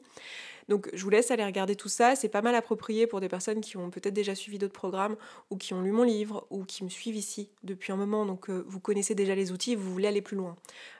Donc 0.68 0.90
je 0.94 1.04
vous 1.04 1.10
laisse 1.10 1.32
aller 1.32 1.44
regarder 1.44 1.76
tout 1.76 1.90
ça. 1.90 2.16
C'est 2.16 2.30
pas 2.30 2.42
mal 2.42 2.56
approprié 2.56 3.08
pour 3.08 3.20
des 3.20 3.30
personnes 3.30 3.62
qui 3.62 3.78
ont 3.78 3.90
peut-être 3.90 4.14
déjà 4.14 4.36
suivi 4.36 4.58
d'autres 4.58 4.74
programmes 4.74 5.16
ou 5.50 5.58
qui 5.58 5.74
ont 5.74 5.82
lu 5.82 5.92
mon 5.92 6.04
livre 6.04 6.48
ou 6.50 6.64
qui 6.64 6.84
me 6.84 6.90
suivent 6.90 7.16
ici 7.16 7.50
depuis 7.64 7.92
un 7.92 7.96
moment. 7.96 8.26
Donc 8.26 8.50
euh, 8.50 8.64
vous 8.68 8.80
connaissez 8.80 9.16
déjà 9.16 9.36
les 9.36 9.52
outils, 9.52 9.76
vous 9.76 9.92
voulez 9.92 10.08
aller 10.08 10.22
plus 10.22 10.38
loin. 10.38 10.56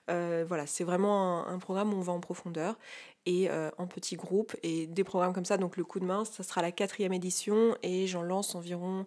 Euh, 0.10 0.44
voilà, 0.48 0.66
c'est 0.68 0.84
vraiment 0.84 1.48
un, 1.48 1.60
programme 1.60 1.94
où 1.94 1.98
on 1.98 2.02
va 2.02 2.12
en 2.12 2.20
profondeur 2.20 2.78
et 3.26 3.50
euh, 3.50 3.70
en 3.78 3.88
petits 3.88 4.16
groupes 4.16 4.56
et 4.64 4.88
des 4.88 5.04
programmes 5.04 5.34
comme 5.34 5.46
ça. 5.46 5.58
Donc 5.58 5.78
le 5.78 5.84
coup 5.84 6.00
de 6.00 6.06
main, 6.06 6.26
ça 6.26 6.44
sera 6.44 6.62
la 6.62 6.72
quatrième 6.72 7.14
édition 7.14 7.76
et 7.84 8.08
j'en 8.08 8.22
lance 8.22 8.56
environ 8.56 9.06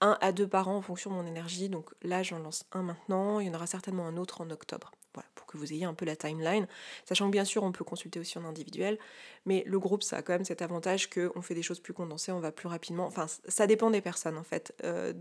un 0.00 0.18
à 0.20 0.32
deux 0.32 0.48
par 0.48 0.68
an 0.68 0.76
en 0.76 0.82
fonction 0.82 1.10
de 1.10 1.16
mon 1.16 1.26
énergie. 1.26 1.68
Donc 1.68 1.90
là, 2.02 2.22
j'en 2.22 2.38
lance 2.38 2.66
un 2.72 2.82
maintenant. 2.82 3.40
Il 3.40 3.46
y 3.46 3.50
en 3.50 3.54
aura 3.54 3.66
certainement 3.66 4.06
un 4.06 4.16
autre 4.16 4.40
en 4.40 4.50
octobre. 4.50 4.92
Voilà, 5.14 5.28
pour 5.36 5.46
que 5.46 5.56
vous 5.56 5.72
ayez 5.72 5.84
un 5.84 5.94
peu 5.94 6.04
la 6.04 6.16
timeline. 6.16 6.66
Sachant 7.04 7.26
que 7.26 7.30
bien 7.30 7.44
sûr, 7.44 7.62
on 7.62 7.70
peut 7.70 7.84
consulter 7.84 8.18
aussi 8.18 8.36
en 8.36 8.44
individuel, 8.44 8.98
mais 9.46 9.62
le 9.64 9.78
groupe, 9.78 10.02
ça 10.02 10.16
a 10.16 10.22
quand 10.22 10.32
même 10.32 10.44
cet 10.44 10.60
avantage 10.60 11.08
qu'on 11.08 11.40
fait 11.40 11.54
des 11.54 11.62
choses 11.62 11.78
plus 11.78 11.92
condensées, 11.92 12.32
on 12.32 12.40
va 12.40 12.50
plus 12.50 12.66
rapidement. 12.66 13.06
Enfin, 13.06 13.26
ça 13.46 13.68
dépend 13.68 13.90
des 13.90 14.00
personnes 14.00 14.36
en 14.36 14.42
fait, 14.42 14.74
euh, 14.82 15.12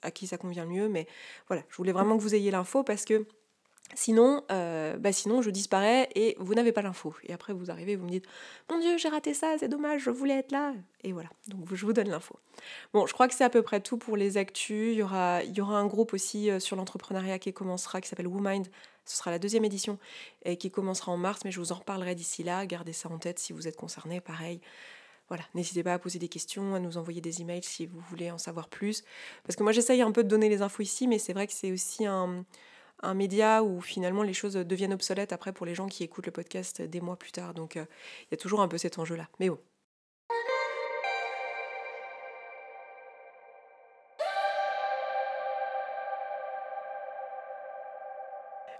à 0.00 0.10
qui 0.10 0.26
ça 0.26 0.38
convient 0.38 0.64
le 0.64 0.70
mieux. 0.70 0.88
Mais 0.88 1.06
voilà, 1.48 1.62
je 1.68 1.76
voulais 1.76 1.92
vraiment 1.92 2.16
que 2.16 2.22
vous 2.22 2.34
ayez 2.34 2.50
l'info 2.50 2.82
parce 2.82 3.04
que 3.04 3.26
Sinon, 3.94 4.42
euh, 4.50 4.96
bah 4.96 5.12
sinon, 5.12 5.42
je 5.42 5.50
disparais 5.50 6.08
et 6.14 6.36
vous 6.38 6.54
n'avez 6.54 6.72
pas 6.72 6.82
l'info. 6.82 7.14
Et 7.24 7.32
après, 7.32 7.52
vous 7.52 7.70
arrivez, 7.70 7.96
vous 7.96 8.04
me 8.04 8.10
dites 8.10 8.26
Mon 8.70 8.78
Dieu, 8.78 8.96
j'ai 8.96 9.08
raté 9.08 9.34
ça, 9.34 9.56
c'est 9.58 9.68
dommage, 9.68 10.02
je 10.02 10.10
voulais 10.10 10.38
être 10.38 10.52
là. 10.52 10.74
Et 11.04 11.12
voilà, 11.12 11.28
donc 11.48 11.74
je 11.74 11.84
vous 11.84 11.92
donne 11.92 12.08
l'info. 12.08 12.36
Bon, 12.94 13.06
je 13.06 13.12
crois 13.12 13.28
que 13.28 13.34
c'est 13.34 13.44
à 13.44 13.50
peu 13.50 13.62
près 13.62 13.80
tout 13.80 13.98
pour 13.98 14.16
les 14.16 14.36
actus. 14.36 14.92
Il 14.92 14.98
y 14.98 15.02
aura, 15.02 15.42
il 15.42 15.56
y 15.56 15.60
aura 15.60 15.78
un 15.78 15.86
groupe 15.86 16.14
aussi 16.14 16.50
euh, 16.50 16.58
sur 16.58 16.76
l'entrepreneuriat 16.76 17.38
qui 17.38 17.52
commencera, 17.52 18.00
qui 18.00 18.08
s'appelle 18.08 18.28
WoMind. 18.28 18.68
Ce 19.04 19.16
sera 19.16 19.30
la 19.30 19.38
deuxième 19.38 19.64
édition 19.64 19.98
et 20.44 20.56
qui 20.56 20.70
commencera 20.70 21.12
en 21.12 21.16
mars, 21.16 21.40
mais 21.44 21.50
je 21.50 21.58
vous 21.58 21.72
en 21.72 21.76
reparlerai 21.76 22.14
d'ici 22.14 22.42
là. 22.42 22.64
Gardez 22.66 22.92
ça 22.92 23.10
en 23.10 23.18
tête 23.18 23.38
si 23.38 23.52
vous 23.52 23.66
êtes 23.66 23.76
concerné. 23.76 24.20
Pareil, 24.20 24.60
voilà, 25.28 25.44
n'hésitez 25.54 25.82
pas 25.82 25.94
à 25.94 25.98
poser 25.98 26.18
des 26.18 26.28
questions, 26.28 26.74
à 26.74 26.80
nous 26.80 26.98
envoyer 26.98 27.20
des 27.20 27.40
emails 27.40 27.64
si 27.64 27.86
vous 27.86 28.00
voulez 28.10 28.30
en 28.30 28.38
savoir 28.38 28.68
plus. 28.68 29.02
Parce 29.44 29.56
que 29.56 29.62
moi, 29.62 29.72
j'essaye 29.72 30.02
un 30.02 30.12
peu 30.12 30.22
de 30.22 30.28
donner 30.28 30.48
les 30.48 30.62
infos 30.62 30.82
ici, 30.82 31.08
mais 31.08 31.18
c'est 31.18 31.32
vrai 31.32 31.46
que 31.46 31.52
c'est 31.52 31.72
aussi 31.72 32.06
un 32.06 32.44
un 33.02 33.14
média 33.14 33.62
où 33.62 33.80
finalement 33.80 34.22
les 34.22 34.32
choses 34.32 34.54
deviennent 34.54 34.94
obsolètes 34.94 35.32
après 35.32 35.52
pour 35.52 35.66
les 35.66 35.74
gens 35.74 35.88
qui 35.88 36.04
écoutent 36.04 36.26
le 36.26 36.32
podcast 36.32 36.82
des 36.82 37.00
mois 37.00 37.16
plus 37.16 37.32
tard. 37.32 37.54
Donc 37.54 37.76
euh, 37.76 37.84
il 38.22 38.28
y 38.30 38.34
a 38.34 38.36
toujours 38.36 38.62
un 38.62 38.68
peu 38.68 38.78
cet 38.78 38.98
enjeu-là. 38.98 39.28
Mais 39.40 39.50
bon. 39.50 39.58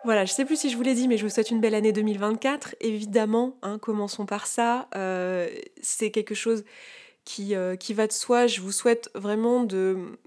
Voilà, 0.04 0.24
je 0.24 0.32
sais 0.32 0.44
plus 0.44 0.56
si 0.56 0.68
je 0.68 0.76
vous 0.76 0.82
l'ai 0.82 0.94
dit, 0.94 1.06
mais 1.06 1.16
je 1.16 1.22
vous 1.22 1.30
souhaite 1.30 1.52
une 1.52 1.60
belle 1.60 1.76
année 1.76 1.92
2024. 1.92 2.74
Évidemment, 2.80 3.56
hein, 3.62 3.78
commençons 3.78 4.26
par 4.26 4.48
ça. 4.48 4.88
Euh, 4.96 5.48
c'est 5.80 6.10
quelque 6.10 6.34
chose 6.34 6.64
euh, 7.38 7.76
qui 7.76 7.94
va 7.94 8.06
de 8.08 8.12
soi. 8.12 8.48
Je 8.48 8.60
vous 8.60 8.72
souhaite 8.72 9.10
vraiment 9.14 9.62
de 9.62 10.18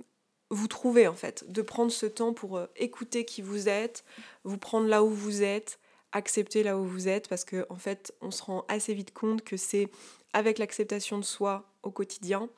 vous 0.49 0.67
trouver, 0.67 1.07
en 1.07 1.13
fait, 1.13 1.49
de 1.51 1.61
prendre 1.61 1.91
ce 1.91 2.05
temps 2.05 2.33
pour 2.33 2.57
euh, 2.57 2.67
écouter 2.75 3.25
qui 3.25 3.41
vous 3.41 3.67
êtes, 3.67 4.03
vous 4.43 4.57
prendre 4.57 4.87
là 4.87 5.03
où 5.03 5.09
vous 5.09 5.43
êtes, 5.43 5.79
accepter 6.11 6.63
là 6.63 6.77
où 6.77 6.85
vous 6.85 7.07
êtes, 7.07 7.27
parce 7.27 7.43
qu'en 7.43 7.63
en 7.69 7.77
fait, 7.77 8.13
on 8.21 8.31
se 8.31 8.43
rend 8.43 8.65
assez 8.67 8.93
vite 8.93 9.13
compte 9.13 9.43
que 9.43 9.57
c'est 9.57 9.89
avec 10.33 10.59
l'acceptation 10.59 11.17
de 11.17 11.23
soi 11.23 11.65
au 11.83 11.91
quotidien 11.91 12.49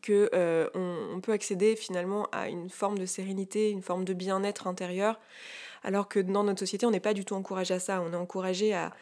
que 0.00 0.28
on, 0.74 1.20
peut 1.20 1.30
accéder 1.30 1.76
finalement 1.76 2.26
à 2.32 2.48
une 2.48 2.70
forme 2.70 2.98
de 2.98 3.06
sérénité, 3.06 3.70
une 3.70 3.82
forme 3.82 4.04
de 4.04 4.14
bien-être 4.14 4.66
intérieur 4.66 5.20
alors 5.84 6.08
que 6.08 6.20
dans 6.20 6.44
notre 6.44 6.60
société, 6.60 6.86
on 6.86 6.90
n'est 6.90 7.00
pas 7.00 7.14
du 7.14 7.24
tout 7.24 7.34
encouragé 7.34 7.74
à 7.74 7.80
ça. 7.80 8.02
On 8.02 8.12
est 8.12 8.16
encouragé 8.16 8.74
à, 8.74 8.92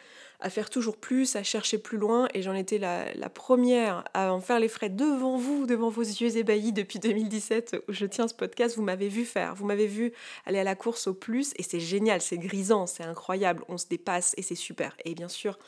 faire 0.49 0.69
toujours 0.69 0.97
plus, 0.97 1.35
à 1.35 1.43
chercher 1.43 1.77
plus 1.77 1.97
loin, 1.97 2.27
et 2.33 2.41
j'en 2.41 2.53
étais 2.53 2.77
la, 2.77 3.29
première 3.29 4.03
à 4.13 4.33
en 4.33 4.41
faire 4.41 4.59
les 4.59 4.67
frais 4.67 4.89
devant 4.89 5.37
vous, 5.37 5.65
devant 5.65 5.89
vos 5.89 6.01
yeux 6.01 6.37
ébahis 6.37 6.73
depuis 6.73 6.99
2017 6.99 7.83
où 7.87 7.93
je 7.93 8.05
tiens 8.05 8.27
ce 8.27 8.33
podcast. 8.33 8.75
Vous 8.75 8.83
m'avez 8.83 9.07
vu 9.07 9.25
faire, 9.25 9.55
vous 9.55 9.65
m'avez 9.65 9.87
vu 9.87 10.13
aller 10.45 10.59
à 10.59 10.63
la 10.63 10.75
course 10.75 11.07
au 11.07 11.13
plus, 11.13 11.53
et 11.57 11.63
c'est 11.63 11.79
génial, 11.79 12.21
c'est 12.21 12.37
grisant, 12.37 12.87
c'est 12.87 13.03
incroyable, 13.03 13.63
on 13.67 13.77
se 13.77 13.87
dépasse 13.87 14.33
et 14.37 14.41
c'est 14.41 14.55
super. 14.55 14.95
Et 15.05 15.15
bien 15.15 15.29
sûr, 15.29 15.59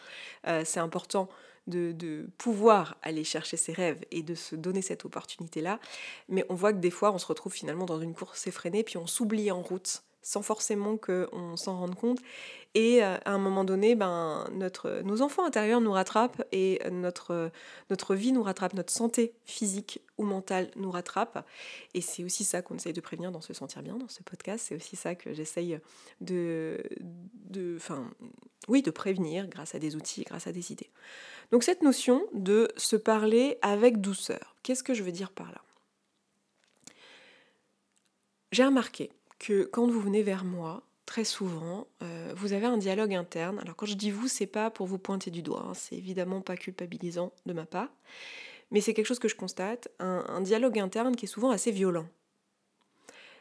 euh, 0.48 0.64
c'est 0.66 0.80
important 0.80 1.30
de, 1.68 1.94
de, 1.94 2.28
pouvoir 2.38 2.98
aller 3.04 3.24
chercher 3.24 3.56
ses 3.56 3.72
rêves 3.72 4.04
et 4.12 4.22
de 4.22 4.36
se 4.36 4.56
donner 4.56 4.82
cette 4.82 5.06
opportunité-là. 5.06 5.80
Mais 6.28 6.46
on 6.50 6.56
voit 6.56 6.74
que 6.74 6.80
des 6.80 6.90
fois, 6.90 7.14
on 7.14 7.18
se 7.18 7.26
retrouve 7.26 7.54
finalement 7.54 7.86
dans 7.86 8.02
une 8.02 8.14
course 8.14 8.48
effrénée, 8.48 8.84
puis 8.84 8.98
on 8.98 9.08
s'oublie 9.08 9.50
en 9.52 9.62
route 9.62 10.04
sans 10.24 10.42
forcément 10.42 10.98
qu'on 10.98 11.56
s'en 11.58 11.78
rende 11.78 11.96
compte. 11.96 12.20
Et 12.76 13.04
euh, 13.04 13.18
à 13.26 13.32
un 13.32 13.38
moment 13.38 13.64
donné, 13.64 13.94
ben, 13.94 14.48
notre, 14.52 15.02
nos 15.04 15.22
enfants 15.22 15.46
intérieurs 15.46 15.82
nous 15.82 15.92
rattrapent 15.92 16.44
et 16.52 16.82
notre, 16.90 17.52
notre 17.92 18.16
vie 18.16 18.32
nous 18.32 18.42
rattrape, 18.42 18.74
notre 18.74 18.92
santé 18.92 19.34
physique 19.46 20.02
ou 20.18 20.24
mentale 20.24 20.72
nous 20.76 20.90
rattrape. 20.90 21.46
Et 21.94 22.02
c'est 22.02 22.24
aussi 22.24 22.44
ça 22.44 22.64
qu'on 22.64 22.76
essaye 22.76 22.94
de 22.94 23.02
prévenir 23.02 23.32
dans 23.32 23.42
Se 23.42 23.54
Sentir 23.54 23.84
Bien, 23.84 23.98
dans 23.98 24.08
ce 24.08 24.24
podcast. 24.24 24.66
C'est 24.68 24.76
aussi 24.76 24.96
ça 24.96 25.14
que 25.14 25.34
j'essaye 25.34 25.80
de, 26.20 26.84
de, 27.50 27.78
oui, 28.68 28.82
de 28.82 28.92
prévenir 28.92 29.48
grâce 29.48 29.76
à 29.76 29.80
des 29.80 29.96
outils, 29.96 30.24
grâce 30.24 30.48
à 30.48 30.52
des 30.52 30.72
idées. 30.72 30.90
Donc 31.52 31.64
cette 31.64 31.84
notion 31.84 32.26
de 32.34 32.72
se 32.78 32.96
parler 32.96 33.60
avec 33.62 34.02
douceur, 34.02 34.56
qu'est-ce 34.64 34.84
que 34.84 34.94
je 34.94 35.04
veux 35.04 35.12
dire 35.12 35.32
par 35.32 35.52
là? 35.52 35.62
J'ai 38.52 38.64
remarqué 38.64 39.12
que 39.44 39.64
quand 39.64 39.88
vous 39.88 40.00
venez 40.00 40.24
vers 40.24 40.46
moi, 40.46 40.84
très 41.06 41.26
souvent, 41.26 41.86
euh, 42.02 42.34
vous 42.38 42.54
avez 42.54 42.66
un 42.66 42.78
dialogue 42.78 43.14
interne. 43.14 43.60
Alors 43.60 43.76
quand 43.76 43.86
je 43.86 43.96
dis 43.96 44.10
vous, 44.10 44.30
c'est 44.30 44.48
pas 44.48 44.70
pour 44.72 44.88
vous 44.88 44.98
pointer 44.98 45.32
du 45.32 45.42
doigt, 45.42 45.66
hein, 45.68 45.74
c'est 45.74 45.98
évidemment 45.98 46.40
pas 46.40 46.56
culpabilisant 46.56 47.34
de 47.46 47.52
ma 47.52 47.66
part, 47.66 47.90
mais 48.72 48.80
c'est 48.80 48.94
quelque 48.94 49.06
chose 49.06 49.20
que 49.20 49.28
je 49.28 49.36
constate, 49.36 49.90
un, 50.00 50.40
dialogue 50.40 50.80
interne 50.80 51.18
qui 51.18 51.26
est 51.26 51.28
souvent 51.28 51.52
assez 51.52 51.72
violent. 51.72 52.08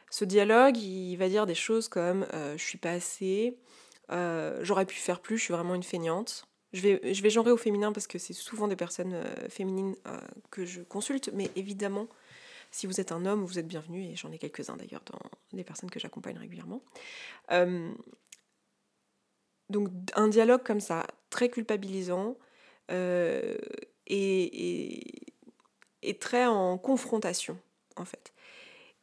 Ce 0.09 0.25
dialogue, 0.25 0.77
il 0.77 1.15
va 1.15 1.29
dire 1.29 1.45
des 1.45 1.55
choses 1.55 1.87
comme 1.87 2.27
euh, 2.33 2.57
je 2.57 2.63
suis 2.63 2.77
pas 2.77 2.91
assez, 2.91 3.57
euh, 4.11 4.59
j'aurais 4.61 4.85
pu 4.85 4.97
faire 4.97 5.21
plus, 5.21 5.37
je 5.37 5.43
suis 5.45 5.53
vraiment 5.53 5.73
une 5.73 5.83
feignante. 5.83 6.45
Je 6.73 6.81
vais, 6.81 7.13
je 7.13 7.23
vais 7.23 7.29
genrer 7.29 7.51
au 7.51 7.57
féminin 7.57 7.93
parce 7.93 8.07
que 8.07 8.19
c'est 8.19 8.33
souvent 8.33 8.67
des 8.67 8.75
personnes 8.75 9.15
féminines 9.47 9.95
que 10.49 10.65
je 10.65 10.81
consulte, 10.81 11.29
mais 11.31 11.51
évidemment, 11.55 12.07
si 12.73 12.87
vous 12.87 12.99
êtes 12.99 13.11
un 13.11 13.25
homme, 13.25 13.45
vous 13.45 13.59
êtes 13.59 13.67
bienvenu, 13.67 14.03
et 14.03 14.15
j'en 14.15 14.31
ai 14.31 14.39
quelques-uns 14.39 14.75
d'ailleurs 14.75 15.03
dans 15.05 15.21
les 15.51 15.63
personnes 15.63 15.91
que 15.91 15.99
j'accompagne 15.99 16.39
régulièrement. 16.39 16.81
Euh, 17.51 17.93
donc 19.69 19.89
un 20.15 20.27
dialogue 20.27 20.63
comme 20.63 20.79
ça, 20.79 21.05
très 21.29 21.49
culpabilisant, 21.49 22.35
euh, 22.91 23.55
et, 24.07 25.23
et, 26.01 26.17
très 26.17 26.47
en 26.47 26.77
confrontation, 26.79 27.59
en 27.95 28.05
fait. 28.05 28.32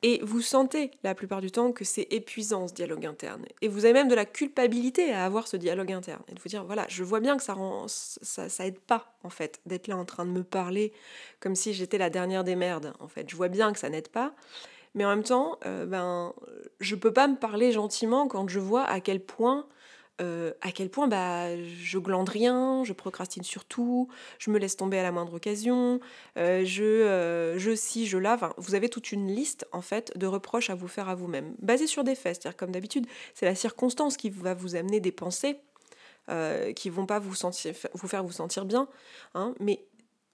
Et 0.02 0.20
vous 0.22 0.40
sentez 0.40 0.90
la 1.02 1.14
plupart 1.14 1.42
du 1.42 1.50
temps 1.50 1.72
que 1.72 1.84
c'est 1.84 2.06
épuisant 2.10 2.66
ce 2.68 2.72
dialogue 2.72 3.04
interne. 3.04 3.44
Et 3.60 3.68
vous 3.68 3.84
avez 3.84 3.92
même 3.92 4.08
de 4.08 4.14
la 4.14 4.24
culpabilité 4.24 5.12
à 5.12 5.26
avoir 5.26 5.46
ce 5.46 5.58
dialogue 5.58 5.92
interne. 5.92 6.22
Et 6.28 6.34
de 6.34 6.40
vous 6.40 6.48
dire, 6.48 6.64
voilà, 6.64 6.86
je 6.88 7.04
vois 7.04 7.20
bien 7.20 7.36
que 7.36 7.42
ça 7.42 7.52
rend, 7.52 7.86
ça, 7.86 8.48
ça 8.48 8.66
aide 8.66 8.78
pas, 8.78 9.12
en 9.24 9.30
fait, 9.30 9.60
d'être 9.66 9.88
là 9.88 9.98
en 9.98 10.06
train 10.06 10.24
de 10.24 10.30
me 10.30 10.42
parler 10.42 10.92
comme 11.38 11.54
si 11.54 11.74
j'étais 11.74 11.98
la 11.98 12.08
dernière 12.08 12.44
des 12.44 12.56
merdes, 12.56 12.94
en 12.98 13.08
fait. 13.08 13.28
Je 13.28 13.36
vois 13.36 13.48
bien 13.48 13.72
que 13.72 13.78
ça 13.78 13.90
n'aide 13.90 14.08
pas. 14.08 14.34
Mais 14.94 15.04
en 15.04 15.10
même 15.10 15.22
temps, 15.22 15.58
euh, 15.66 15.84
ben, 15.86 16.34
je 16.80 16.96
peux 16.96 17.12
pas 17.12 17.28
me 17.28 17.36
parler 17.36 17.70
gentiment 17.70 18.26
quand 18.26 18.48
je 18.48 18.58
vois 18.58 18.84
à 18.84 19.00
quel 19.00 19.20
point 19.20 19.66
euh, 20.20 20.52
à 20.60 20.70
quel 20.70 20.90
point 20.90 21.08
bah, 21.08 21.56
je 21.64 21.98
glande 21.98 22.28
rien, 22.28 22.84
je 22.84 22.92
procrastine 22.92 23.42
sur 23.42 23.64
tout, 23.64 24.08
je 24.38 24.50
me 24.50 24.58
laisse 24.58 24.76
tomber 24.76 24.98
à 24.98 25.02
la 25.02 25.12
moindre 25.12 25.34
occasion, 25.34 26.00
euh, 26.36 26.64
je, 26.64 26.84
euh, 26.84 27.58
je 27.58 27.74
si, 27.74 28.06
je 28.06 28.18
lave. 28.18 28.52
vous 28.58 28.74
avez 28.74 28.88
toute 28.88 29.12
une 29.12 29.28
liste 29.28 29.66
en 29.72 29.80
fait 29.80 30.16
de 30.18 30.26
reproches 30.26 30.68
à 30.68 30.74
vous 30.74 30.88
faire 30.88 31.08
à 31.08 31.14
vous-même, 31.14 31.54
basée 31.60 31.86
sur 31.86 32.04
des 32.04 32.14
faits. 32.14 32.36
C'est-à-dire 32.36 32.56
comme 32.56 32.72
d'habitude, 32.72 33.06
c'est 33.34 33.46
la 33.46 33.54
circonstance 33.54 34.16
qui 34.16 34.28
va 34.30 34.54
vous 34.54 34.76
amener 34.76 35.00
des 35.00 35.12
pensées 35.12 35.58
qui 36.76 36.90
vont 36.90 37.06
pas 37.06 37.18
vous, 37.18 37.34
vous 37.94 38.06
faire 38.06 38.22
vous 38.22 38.30
sentir 38.30 38.64
bien, 38.64 38.86
hein, 39.34 39.52
mais 39.58 39.84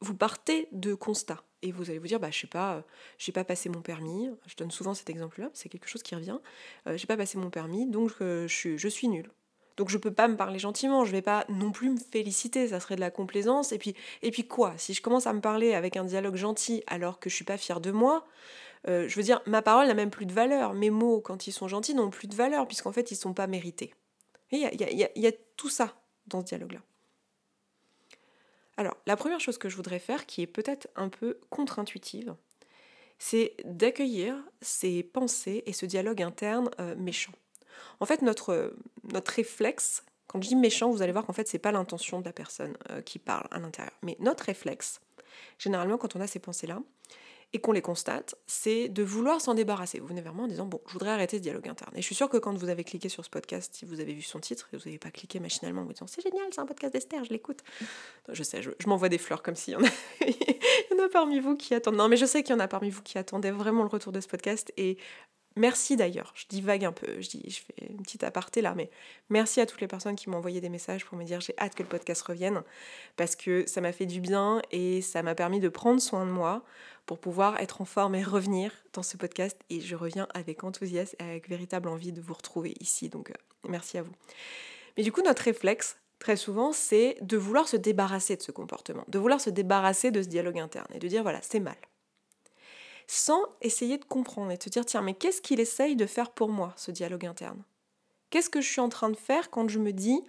vous 0.02 0.14
partez 0.14 0.68
de 0.72 0.92
constats 0.92 1.42
et 1.62 1.72
vous 1.72 1.88
allez 1.88 1.98
vous 1.98 2.06
dire 2.06 2.20
bah 2.20 2.30
je 2.30 2.40
sais 2.40 2.46
pas 2.46 2.84
j'ai 3.16 3.32
pas 3.32 3.44
passé 3.44 3.70
mon 3.70 3.80
permis 3.80 4.28
je 4.46 4.56
donne 4.56 4.70
souvent 4.70 4.92
cet 4.92 5.08
exemple 5.08 5.40
là 5.40 5.48
c'est 5.54 5.70
quelque 5.70 5.88
chose 5.88 6.02
qui 6.02 6.14
revient 6.14 6.38
j'ai 6.96 7.06
pas 7.06 7.16
passé 7.16 7.38
mon 7.38 7.48
permis 7.48 7.86
donc 7.86 8.12
je, 8.20 8.76
je 8.76 8.88
suis 8.88 9.08
nulle 9.08 9.30
donc 9.76 9.90
je 9.90 9.98
peux 9.98 10.12
pas 10.12 10.28
me 10.28 10.36
parler 10.36 10.58
gentiment, 10.58 11.04
je 11.04 11.12
vais 11.12 11.22
pas 11.22 11.44
non 11.48 11.70
plus 11.70 11.90
me 11.90 11.98
féliciter, 11.98 12.68
ça 12.68 12.80
serait 12.80 12.96
de 12.96 13.00
la 13.00 13.10
complaisance. 13.10 13.72
Et 13.72 13.78
puis, 13.78 14.48
quoi? 14.48 14.74
Si 14.78 14.94
je 14.94 15.02
commence 15.02 15.26
à 15.26 15.32
me 15.32 15.40
parler 15.40 15.74
avec 15.74 15.96
un 15.96 16.04
dialogue 16.04 16.36
gentil 16.36 16.82
alors 16.86 17.18
que 17.18 17.28
je 17.28 17.34
suis 17.34 17.44
pas 17.44 17.58
fière 17.58 17.80
de 17.80 17.90
moi, 17.90 18.26
euh, 18.88 19.08
je 19.08 19.16
veux 19.16 19.22
dire, 19.22 19.42
ma 19.46 19.62
parole 19.62 19.86
n'a 19.86 19.94
même 19.94 20.10
plus 20.10 20.26
de 20.26 20.32
valeur. 20.32 20.72
Mes 20.72 20.90
mots, 20.90 21.20
quand 21.20 21.46
ils 21.46 21.52
sont 21.52 21.68
gentils, 21.68 21.94
n'ont 21.94 22.10
plus 22.10 22.28
de 22.28 22.34
valeur 22.34 22.66
puisqu'en 22.66 22.92
fait, 22.92 23.10
ils 23.10 23.16
sont 23.16 23.34
pas 23.34 23.46
mérités. 23.46 23.94
Il 24.52 24.60
y 24.60 24.64
a, 24.64 24.72
y, 24.72 25.10
y 25.14 25.26
a 25.26 25.32
tout 25.56 25.68
ça 25.68 25.94
dans 26.26 26.40
ce 26.40 26.46
dialogue-là. 26.46 26.80
Alors, 28.76 28.96
la 29.06 29.16
première 29.16 29.40
chose 29.40 29.58
que 29.58 29.68
je 29.68 29.76
voudrais 29.76 29.98
faire, 29.98 30.26
qui 30.26 30.42
est 30.42 30.46
peut-être 30.46 30.88
un 30.96 31.08
peu 31.08 31.38
contre-intuitive, 31.50 32.34
c'est 33.18 33.56
d'accueillir 33.64 34.36
ces 34.60 35.02
pensées 35.02 35.62
et 35.66 35.72
ce 35.72 35.86
dialogue 35.86 36.22
interne 36.22 36.70
euh, 36.80 36.94
méchant. 36.96 37.32
En 38.00 38.06
fait, 38.06 38.22
notre, 38.22 38.74
notre 39.12 39.32
réflexe, 39.32 40.04
quand 40.26 40.42
je 40.42 40.48
dis 40.48 40.56
méchant, 40.56 40.90
vous 40.90 41.02
allez 41.02 41.12
voir 41.12 41.24
qu'en 41.26 41.32
fait, 41.32 41.48
c'est 41.48 41.58
pas 41.58 41.72
l'intention 41.72 42.20
de 42.20 42.24
la 42.24 42.32
personne 42.32 42.76
euh, 42.90 43.00
qui 43.00 43.18
parle 43.18 43.46
à 43.50 43.58
l'intérieur. 43.58 43.94
Mais 44.02 44.16
notre 44.20 44.44
réflexe, 44.44 45.00
généralement, 45.58 45.98
quand 45.98 46.16
on 46.16 46.20
a 46.20 46.26
ces 46.26 46.38
pensées-là, 46.38 46.80
et 47.52 47.60
qu'on 47.60 47.72
les 47.72 47.82
constate, 47.82 48.34
c'est 48.46 48.88
de 48.88 49.02
vouloir 49.02 49.40
s'en 49.40 49.54
débarrasser. 49.54 50.00
Vous 50.00 50.06
venez 50.06 50.20
vers 50.20 50.34
moi 50.34 50.44
en 50.44 50.48
disant, 50.48 50.66
bon, 50.66 50.80
je 50.88 50.92
voudrais 50.92 51.10
arrêter 51.10 51.36
ce 51.36 51.42
dialogue 51.42 51.68
interne. 51.68 51.92
Et 51.94 52.00
je 52.00 52.06
suis 52.06 52.14
sûre 52.14 52.28
que 52.28 52.36
quand 52.36 52.52
vous 52.54 52.68
avez 52.68 52.84
cliqué 52.84 53.08
sur 53.08 53.24
ce 53.24 53.30
podcast, 53.30 53.74
si 53.74 53.84
vous 53.84 54.00
avez 54.00 54.12
vu 54.12 54.22
son 54.22 54.40
titre, 54.40 54.68
et 54.72 54.76
vous 54.76 54.82
n'avez 54.84 54.98
pas 54.98 55.10
cliqué 55.10 55.38
machinalement 55.38 55.82
en 55.82 55.84
vous 55.84 55.92
disant, 55.92 56.06
c'est 56.06 56.22
génial, 56.22 56.46
c'est 56.50 56.60
un 56.60 56.66
podcast 56.66 56.92
d'Esther, 56.92 57.24
je 57.24 57.30
l'écoute. 57.30 57.60
Je 58.28 58.42
sais, 58.42 58.62
je, 58.62 58.70
m'envoie 58.86 59.08
des 59.08 59.18
fleurs 59.18 59.42
comme 59.42 59.54
s'il 59.54 59.74
y 59.74 59.76
en 59.76 59.84
a, 59.84 59.88
il 60.26 60.34
y 60.90 61.00
en 61.00 61.04
a 61.04 61.08
parmi 61.08 61.38
vous 61.38 61.56
qui 61.56 61.74
attendent. 61.74 61.96
Non, 61.96 62.08
mais 62.08 62.16
je 62.16 62.26
sais 62.26 62.42
qu'il 62.42 62.54
y 62.54 62.56
en 62.56 62.60
a 62.60 62.68
parmi 62.68 62.90
vous 62.90 63.02
qui 63.02 63.16
attendaient 63.16 63.52
vraiment 63.52 63.82
le 63.82 63.88
retour 63.88 64.12
de 64.12 64.20
ce 64.20 64.28
podcast. 64.28 64.72
Et 64.76 64.98
Merci 65.58 65.96
d'ailleurs, 65.96 66.32
je 66.34 66.44
divague 66.50 66.84
un 66.84 66.92
peu, 66.92 67.18
je, 67.18 67.30
dis, 67.30 67.42
je 67.48 67.60
fais 67.60 67.86
une 67.88 68.02
petite 68.02 68.24
aparté 68.24 68.60
là, 68.60 68.74
mais 68.76 68.90
merci 69.30 69.58
à 69.62 69.64
toutes 69.64 69.80
les 69.80 69.86
personnes 69.86 70.14
qui 70.14 70.28
m'ont 70.28 70.36
envoyé 70.36 70.60
des 70.60 70.68
messages 70.68 71.06
pour 71.06 71.16
me 71.16 71.24
dire 71.24 71.40
j'ai 71.40 71.54
hâte 71.58 71.74
que 71.74 71.82
le 71.82 71.88
podcast 71.88 72.20
revienne, 72.20 72.62
parce 73.16 73.36
que 73.36 73.64
ça 73.66 73.80
m'a 73.80 73.92
fait 73.92 74.04
du 74.04 74.20
bien 74.20 74.60
et 74.70 75.00
ça 75.00 75.22
m'a 75.22 75.34
permis 75.34 75.58
de 75.58 75.70
prendre 75.70 75.98
soin 75.98 76.26
de 76.26 76.30
moi 76.30 76.62
pour 77.06 77.18
pouvoir 77.18 77.58
être 77.58 77.80
en 77.80 77.86
forme 77.86 78.14
et 78.14 78.22
revenir 78.22 78.70
dans 78.92 79.02
ce 79.02 79.16
podcast. 79.16 79.58
Et 79.70 79.80
je 79.80 79.96
reviens 79.96 80.28
avec 80.34 80.62
enthousiasme 80.62 81.16
et 81.20 81.24
avec 81.24 81.48
véritable 81.48 81.88
envie 81.88 82.12
de 82.12 82.20
vous 82.20 82.34
retrouver 82.34 82.74
ici, 82.80 83.08
donc 83.08 83.30
euh, 83.30 83.34
merci 83.66 83.96
à 83.96 84.02
vous. 84.02 84.12
Mais 84.98 85.04
du 85.04 85.10
coup, 85.10 85.22
notre 85.22 85.42
réflexe, 85.42 85.96
très 86.18 86.36
souvent, 86.36 86.72
c'est 86.72 87.16
de 87.22 87.38
vouloir 87.38 87.66
se 87.66 87.78
débarrasser 87.78 88.36
de 88.36 88.42
ce 88.42 88.52
comportement, 88.52 89.04
de 89.08 89.18
vouloir 89.18 89.40
se 89.40 89.48
débarrasser 89.48 90.10
de 90.10 90.20
ce 90.20 90.28
dialogue 90.28 90.58
interne 90.58 90.88
et 90.92 90.98
de 90.98 91.08
dire 91.08 91.22
voilà, 91.22 91.40
c'est 91.40 91.60
mal 91.60 91.76
sans 93.06 93.40
essayer 93.60 93.98
de 93.98 94.04
comprendre 94.04 94.50
et 94.50 94.58
te 94.58 94.68
dire 94.68 94.84
tiens 94.84 95.02
mais 95.02 95.14
qu'est-ce 95.14 95.40
qu'il 95.40 95.60
essaye 95.60 95.96
de 95.96 96.06
faire 96.06 96.30
pour 96.30 96.48
moi 96.48 96.72
ce 96.76 96.90
dialogue 96.90 97.26
interne? 97.26 97.62
Qu'est-ce 98.30 98.50
que 98.50 98.60
je 98.60 98.68
suis 98.68 98.80
en 98.80 98.88
train 98.88 99.10
de 99.10 99.16
faire 99.16 99.50
quand 99.50 99.68
je 99.68 99.78
me 99.78 99.92
dis 99.92 100.20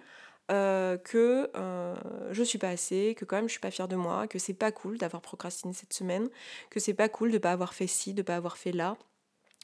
euh, 0.50 0.96
que 0.96 1.50
euh, 1.56 1.94
je 2.30 2.42
suis 2.42 2.58
pas 2.58 2.70
assez, 2.70 3.14
que 3.18 3.24
quand 3.24 3.36
même 3.36 3.48
je 3.48 3.52
suis 3.52 3.60
pas 3.60 3.70
fière 3.70 3.88
de 3.88 3.96
moi, 3.96 4.26
que 4.26 4.38
c'est 4.38 4.54
pas 4.54 4.72
cool 4.72 4.96
d'avoir 4.96 5.20
procrastiné 5.20 5.74
cette 5.74 5.92
semaine, 5.92 6.28
que 6.70 6.80
c'est 6.80 6.94
pas 6.94 7.08
cool 7.08 7.30
de 7.32 7.38
pas 7.38 7.52
avoir 7.52 7.74
fait 7.74 7.86
ci, 7.86 8.14
de 8.14 8.22
pas 8.22 8.36
avoir 8.36 8.56
fait 8.56 8.72
là, 8.72 8.96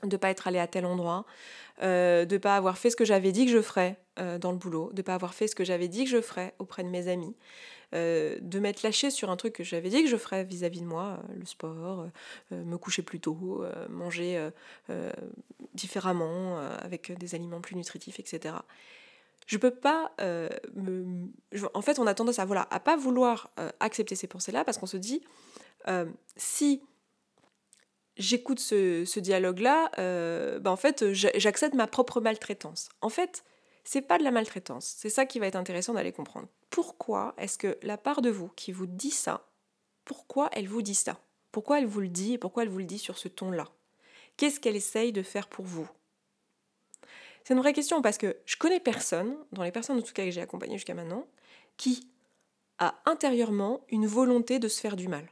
de 0.02 0.16
pas 0.16 0.30
être 0.30 0.47
allé 0.47 0.59
à 0.59 0.66
tel 0.66 0.85
endroit, 0.85 1.25
euh, 1.83 2.25
de 2.25 2.38
pas 2.38 2.56
avoir 2.56 2.78
fait 2.78 2.90
ce 2.90 2.97
que 2.97 3.04
j'avais 3.04 3.33
dit 3.33 3.47
que 3.47 3.52
je 3.52 3.62
ferais 3.62 3.97
euh, 4.18 4.38
dans 4.38 4.52
le 4.52 4.59
boulot, 4.59 4.90
de 4.92 5.02
pas 5.02 5.14
avoir 5.14 5.35
fait 5.35 5.49
ce 5.49 5.54
que 5.54 5.64
j'avais 5.64 5.88
dit 5.88 6.04
que 6.04 6.11
je 6.11 6.21
ferais 6.21 6.54
auprès 6.59 6.85
de 6.85 6.88
mes 6.88 7.09
amis, 7.09 7.35
euh, 7.95 8.39
de 8.41 8.59
m'être 8.59 8.83
lâché 8.83 9.11
sur 9.11 9.31
un 9.31 9.37
truc 9.37 9.55
que 9.55 9.65
j'avais 9.65 9.89
dit 9.89 10.03
que 10.03 10.09
je 10.09 10.17
ferais 10.17 10.45
vis-à-vis 10.45 10.81
de 10.81 10.87
moi, 10.87 11.21
le 11.39 11.47
sport, 11.47 12.07
me 12.51 12.77
coucher 12.77 13.03
plus 13.03 13.21
tôt, 13.21 13.65
manger 13.89 14.51
différemment, 15.75 16.59
avec 16.59 17.13
des 17.19 17.35
aliments 17.35 17.61
plus 17.61 17.77
nutritifs, 17.77 18.19
etc. 18.19 18.55
Je 19.47 19.59
peux 19.59 19.71
pas 19.71 20.13
me... 20.75 21.27
En 21.75 21.83
fait, 21.83 21.99
on 21.99 22.07
a 22.07 22.15
tendance 22.15 22.39
à 22.39 22.45
voilà 22.45 22.67
à 22.71 22.81
pas 22.81 22.97
vouloir 22.97 23.51
accepter 23.81 24.15
ces 24.15 24.27
pensées-là 24.27 24.65
parce 24.65 24.79
qu'on 24.79 24.87
se 24.87 24.97
dit 24.97 25.23
si 26.37 26.83
j'écoute 28.17 28.61
ce, 28.61 29.19
dialogue-là, 29.19 29.91
euh, 29.99 30.59
ben 30.59 30.71
en 30.71 30.77
fait, 30.77 31.13
j'accède 31.13 31.75
ma 31.75 31.87
propre 31.87 32.21
maltraitance. 32.21 32.89
En 33.01 33.09
fait, 33.09 33.45
c'est 33.85 34.03
pas 34.03 34.19
de 34.19 34.25
la 34.25 34.31
maltraitance. 34.31 34.95
C'est 34.99 35.11
ça 35.11 35.26
qui 35.26 35.38
va 35.38 35.47
être 35.47 35.57
intéressant 35.57 35.95
d'aller 35.95 36.12
comprendre. 36.12 36.49
Pourquoi 36.71 37.35
est-ce 37.37 37.59
que 37.59 37.79
la 37.83 37.99
part 37.99 38.23
de 38.23 38.31
vous 38.31 38.49
qui 38.57 38.73
vous 38.73 38.87
dit 38.87 39.11
ça, 39.11 39.47
pourquoi 40.05 40.49
elle 40.53 40.69
vous 40.69 40.83
dit 40.83 40.95
ça? 40.95 41.21
Pourquoi 41.53 41.79
elle 41.79 41.87
vous 41.87 42.00
le 42.00 42.09
dit 42.09 42.35
et 42.35 42.38
pourquoi 42.38 42.64
elle 42.64 42.69
vous 42.69 42.79
le 42.79 42.85
dit 42.85 42.99
sur 42.99 43.19
ce 43.19 43.29
ton-là? 43.29 43.69
Qu'est-ce 44.37 44.59
qu'elle 44.59 44.76
essaye 44.76 45.12
de 45.12 45.23
faire 45.23 45.49
pour 45.49 45.64
vous? 45.64 45.88
C'est 47.45 47.55
une 47.55 47.61
vraie 47.61 47.75
question 47.75 48.03
parce 48.03 48.19
que 48.19 48.37
je 48.47 48.57
connais 48.57 48.81
personne, 48.81 49.37
dans 49.53 49.62
les 49.62 49.71
personnes 49.71 49.99
en 49.99 50.03
tout 50.03 50.14
cas 50.14 50.25
que 50.25 50.31
j'ai 50.31 50.41
accompagnées 50.41 50.79
jusqu'à 50.79 50.95
maintenant, 50.95 51.26
qui 51.76 52.09
a 52.79 53.00
intérieurement 53.05 53.83
une 53.88 54.07
volonté 54.07 54.59
de 54.59 54.69
se 54.69 54.81
faire 54.81 54.97
du 54.97 55.09
mal. 55.09 55.29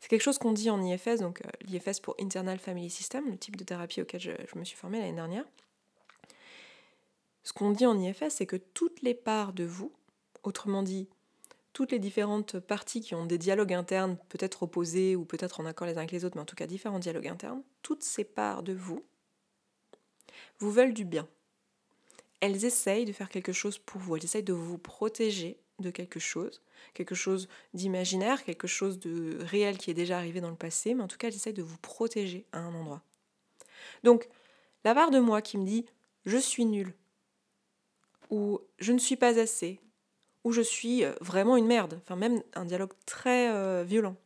C'est 0.00 0.08
quelque 0.08 0.22
chose 0.22 0.38
qu'on 0.38 0.52
dit 0.52 0.68
en 0.68 0.82
IFS, 0.82 1.20
donc 1.20 1.42
euh, 1.42 1.50
l'IFS 1.62 2.00
pour 2.00 2.16
Internal 2.20 2.58
Family 2.58 2.90
System, 2.90 3.30
le 3.30 3.38
type 3.38 3.56
de 3.56 3.64
thérapie 3.64 4.02
auquel 4.02 4.20
je, 4.20 4.32
me 4.56 4.64
suis 4.64 4.76
formée 4.76 4.98
l'année 4.98 5.12
dernière. 5.12 5.44
Ce 7.44 7.52
qu'on 7.52 7.70
dit 7.70 7.86
en 7.86 7.98
IFS, 7.98 8.30
c'est 8.30 8.46
que 8.46 8.56
toutes 8.56 9.02
les 9.02 9.14
parts 9.14 9.52
de 9.52 9.64
vous, 9.64 9.92
autrement 10.42 10.82
dit, 10.82 11.08
toutes 11.72 11.92
les 11.92 11.98
différentes 11.98 12.60
parties 12.60 13.00
qui 13.00 13.14
ont 13.14 13.26
des 13.26 13.38
dialogues 13.38 13.72
internes, 13.72 14.18
peut-être 14.28 14.62
opposés 14.62 15.16
ou 15.16 15.24
peut-être 15.24 15.60
en 15.60 15.66
accord 15.66 15.86
les 15.86 15.94
uns 15.94 15.98
avec 15.98 16.12
les 16.12 16.24
autres, 16.24 16.36
mais 16.36 16.42
en 16.42 16.46
tout 16.46 16.56
cas 16.56 16.66
différents 16.66 16.98
dialogues 16.98 17.28
internes, 17.28 17.62
toutes 17.82 18.02
ces 18.02 18.24
parts 18.24 18.62
de 18.62 18.72
vous 18.72 19.04
vous 20.58 20.70
veulent 20.70 20.94
du 20.94 21.04
bien. 21.04 21.28
Elles 22.40 22.64
essayent 22.64 23.04
de 23.04 23.12
faire 23.12 23.28
quelque 23.28 23.52
chose 23.52 23.78
pour 23.78 24.00
vous, 24.00 24.16
elles 24.16 24.24
essayent 24.24 24.42
de 24.42 24.52
vous 24.52 24.78
protéger 24.78 25.58
de 25.78 25.90
quelque 25.90 26.20
chose, 26.20 26.60
quelque 26.94 27.14
chose 27.14 27.48
d'imaginaire, 27.74 28.44
quelque 28.44 28.66
chose 28.66 28.98
de 28.98 29.38
réel 29.40 29.78
qui 29.78 29.90
est 29.90 29.94
déjà 29.94 30.18
arrivé 30.18 30.40
dans 30.40 30.50
le 30.50 30.56
passé, 30.56 30.94
mais 30.94 31.02
en 31.02 31.08
tout 31.08 31.16
cas, 31.16 31.30
j'essaie 31.30 31.52
de 31.52 31.62
vous 31.62 31.78
protéger 31.78 32.46
à 32.52 32.60
un 32.60 32.74
endroit. 32.74 33.02
Donc, 34.04 34.28
la 34.84 34.94
part 34.94 35.10
de 35.10 35.18
moi 35.18 35.42
qui 35.42 35.58
me 35.58 35.64
dit 35.64 35.86
je 36.24 36.36
suis 36.36 36.64
nul, 36.64 36.94
ou 38.32 38.60
je 38.78 38.92
ne 38.92 38.98
suis 38.98 39.16
pas 39.16 39.38
assez, 39.38 39.78
ou 40.42 40.52
je 40.52 40.62
suis 40.62 41.04
euh, 41.04 41.12
vraiment 41.20 41.58
une 41.58 41.66
merde, 41.66 42.00
enfin 42.02 42.16
même 42.16 42.42
un 42.54 42.64
dialogue 42.64 42.94
très 43.04 43.50
euh, 43.50 43.84
violent. 43.86 44.16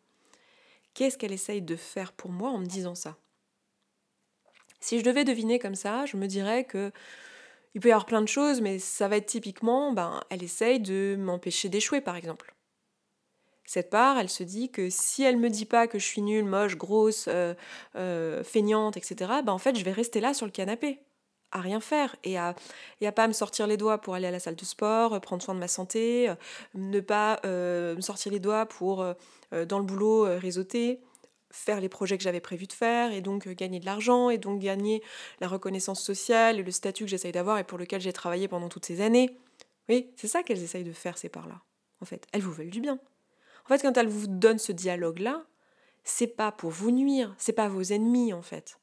Qu'est-ce 0.94 1.18
qu'elle 1.18 1.32
essaye 1.32 1.60
de 1.60 1.75
faire 1.75 2.12
pour 2.12 2.30
moi 2.30 2.50
en 2.50 2.58
me 2.58 2.66
disant 2.66 2.94
ça? 2.94 3.16
Si 4.78 5.00
je 5.00 5.04
devais 5.04 5.25
deviner 5.25 5.58
comme 5.58 5.75
ça, 5.75 6.06
je 6.06 6.16
me 6.16 6.28
dirais 6.28 6.62
que 6.62 6.92
il 7.75 7.80
peut 7.80 7.88
y 7.88 7.92
avoir 7.92 8.06
plein 8.06 8.22
de 8.22 8.28
choses, 8.28 8.60
mais 8.60 8.78
ça 8.78 9.08
va 9.08 9.16
être 9.16 9.26
typiquement, 9.26 9.92
ben, 9.92 10.22
elle 10.30 10.44
essaye 10.44 10.78
de 10.78 11.16
m'empêcher 11.18 11.68
d'échouer, 11.68 12.00
par 12.00 12.14
exemple. 12.14 12.54
Cette 13.64 13.90
part, 13.90 14.18
elle 14.18 14.30
se 14.30 14.44
dit 14.44 14.70
que 14.70 14.88
si 14.88 15.25
elle 15.25 15.36
me 15.36 15.50
dit 15.50 15.66
pas 15.66 15.88
que 15.88 15.98
je 15.98 16.06
suis 16.06 16.22
nulle, 16.22 16.44
moche, 16.44 16.76
grosse, 16.76 17.28
euh, 17.28 18.44
feignante, 18.44 18.96
etc., 18.96 19.16
ben 19.44 19.52
en 19.52 19.58
fait, 19.58 19.76
je 19.76 19.84
vais 19.84 19.92
rester 19.92 20.20
là 20.20 20.32
sur 20.32 20.46
le 20.46 20.52
canapé, 20.52 21.00
rien 21.60 21.80
faire, 21.80 22.16
et 22.25 22.38
à, 22.38 22.54
et 23.00 23.06
à 23.06 23.12
pas 23.12 23.28
me 23.28 23.32
sortir 23.32 23.66
les 23.66 23.76
doigts 23.76 23.98
pour 23.98 24.14
aller 24.14 24.26
à 24.26 24.30
la 24.30 24.40
salle 24.40 24.56
de 24.56 24.64
sport, 24.64 25.20
prendre 25.20 25.42
soin 25.42 25.54
de 25.54 25.60
ma 25.60 25.68
santé, 25.68 26.32
ne 26.75 27.00
pas 27.00 27.40
euh, 27.44 27.96
me 27.96 28.00
sortir 28.00 28.32
les 28.32 28.40
doigts 28.40 28.66
pour, 28.66 29.04
dans 29.52 29.78
le 29.78 29.84
boulot, 29.84 30.25
réseauter, 30.38 31.00
faire 31.56 31.80
les 31.80 31.88
projets 31.88 32.16
que 32.16 32.22
j'avais 32.22 32.40
prévu 32.40 32.66
de 32.66 32.72
faire 32.72 33.12
et 33.12 33.20
donc 33.20 33.46
euh, 33.46 33.54
gagner 33.54 33.80
de 33.80 33.86
l'argent 33.86 34.30
et 34.30 34.38
donc 34.38 34.60
gagner 34.60 35.02
la 35.40 35.48
reconnaissance 35.48 36.02
sociale 36.02 36.58
et 36.58 36.62
le 36.62 36.70
statut 36.70 37.04
que 37.04 37.10
j'essaye 37.10 37.32
d'avoir 37.32 37.58
et 37.58 37.64
pour 37.64 37.78
lequel 37.78 38.00
j'ai 38.00 38.12
travaillé 38.12 38.46
pendant 38.48 38.68
toutes 38.68 38.84
ces 38.84 39.00
années. 39.00 39.36
Oui, 39.88 40.10
c'est 40.16 40.28
ça 40.28 40.42
qu'elles 40.42 40.62
essayent 40.62 40.84
de 40.84 40.92
faire, 40.92 41.16
ces 41.18 41.28
parts-là. 41.28 41.62
En 42.00 42.04
fait, 42.04 42.26
elles 42.32 42.42
vous 42.42 42.52
veulent 42.52 42.70
du 42.70 42.80
bien. 42.80 42.98
En 43.64 43.68
fait, 43.68 43.80
quand 43.80 43.96
elles 43.96 44.08
vous 44.08 44.26
donnent 44.26 44.58
ce 44.58 44.72
dialogue-là, 44.72 45.44
c'est 46.04 46.26
pas 46.26 46.52
pour 46.52 46.70
vous 46.70 46.90
nuire, 46.90 47.34
c'est 47.38 47.52
pas 47.52 47.68
vos 47.68 47.82
ennemis 47.82 48.32
en 48.32 48.42
fait. 48.42 48.78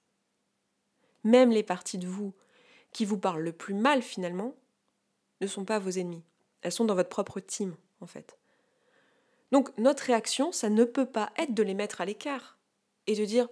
Même 1.24 1.52
les 1.52 1.64
parties 1.64 2.00
de 2.00 2.08
vous 2.08 2.34
qui 2.94 3.06
vous 3.06 3.18
parlent 3.18 3.42
le 3.42 3.52
plus 3.52 3.74
mal 3.74 4.02
finalement 4.02 4.56
ne 5.42 5.48
sont 5.48 5.66
pas 5.66 5.80
vos 5.80 5.90
ennemis. 5.90 6.24
Elles 6.62 6.72
sont 6.72 6.86
dans 6.86 6.96
votre 6.96 7.10
propre 7.10 7.40
team 7.40 7.76
en 8.02 8.08
fait. 8.08 8.38
Donc 9.52 9.76
notre 9.78 10.04
réaction, 10.04 10.52
ça 10.52 10.70
ne 10.70 10.84
peut 10.84 11.06
pas 11.06 11.32
être 11.38 11.54
de 11.54 11.64
les 11.64 11.74
mettre 11.74 12.02
à 12.02 12.06
l'écart 12.06 12.58
et 13.08 13.16
de 13.16 13.26
dire 13.26 13.48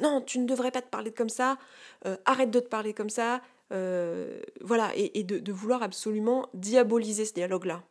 non, 0.00 0.20
tu 0.20 0.38
ne 0.38 0.46
devrais 0.46 0.70
pas 0.70 0.82
te 0.82 0.88
parler 0.88 1.12
comme 1.12 1.28
ça, 1.28 1.58
euh, 2.06 2.16
arrête 2.24 2.50
de 2.50 2.60
te 2.60 2.68
parler 2.68 2.94
comme 2.94 3.10
ça, 3.10 3.40
euh, 3.72 4.40
voilà, 4.60 4.90
et, 4.96 5.22
de, 5.22 5.52
vouloir 5.52 5.82
absolument 5.82 6.48
diaboliser 6.54 7.24
ce 7.24 7.32
dialogue-là. 7.32 7.82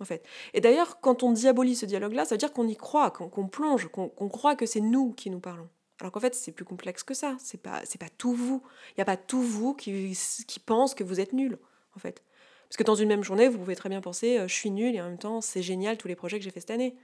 En 0.00 0.04
fait. 0.04 0.24
Et 0.54 0.60
d'ailleurs, 0.60 1.00
quand 1.00 1.22
on 1.22 1.30
diabolise 1.30 1.80
ce 1.80 1.86
dialogue-là, 1.86 2.24
ça 2.24 2.34
veut 2.34 2.38
dire 2.38 2.52
qu'on 2.52 2.66
y 2.66 2.76
croit, 2.76 3.10
qu'on 3.10 3.48
plonge, 3.48 3.88
qu'on 3.88 4.28
croit 4.28 4.56
que 4.56 4.64
c'est 4.64 4.80
nous 4.80 5.12
qui 5.12 5.28
nous 5.28 5.40
parlons. 5.40 5.68
Alors 6.00 6.12
qu'en 6.12 6.20
fait, 6.20 6.34
c'est 6.34 6.52
plus 6.52 6.64
complexe 6.64 7.02
que 7.02 7.14
ça. 7.14 7.36
C'est 7.38 7.60
pas, 7.60 7.82
c'est 7.84 8.00
pas 8.00 8.08
tout 8.08 8.32
vous. 8.32 8.62
Il 8.90 8.94
n'y 8.98 9.02
a 9.02 9.04
pas 9.04 9.16
tout 9.16 9.42
vous 9.42 9.74
qui, 9.74 10.16
qui 10.46 10.60
pense 10.60 10.94
que 10.94 11.04
vous 11.04 11.20
êtes 11.20 11.32
nul, 11.32 11.58
en 11.94 11.98
fait. 11.98 12.22
Parce 12.70 12.76
que 12.76 12.84
dans 12.84 12.94
une 12.94 13.08
même 13.08 13.24
journée, 13.24 13.48
vous 13.48 13.58
pouvez 13.58 13.74
très 13.74 13.88
bien 13.88 14.00
penser 14.00 14.38
euh, 14.38 14.46
je 14.46 14.54
suis 14.54 14.70
nul 14.70 14.94
et 14.94 15.00
en 15.00 15.06
même 15.06 15.18
temps 15.18 15.40
c'est 15.40 15.60
génial 15.60 15.96
tous 15.98 16.06
les 16.06 16.14
projets 16.14 16.38
que 16.38 16.44
j'ai 16.44 16.52
fait 16.52 16.60
cette 16.60 16.70
année. 16.70 16.94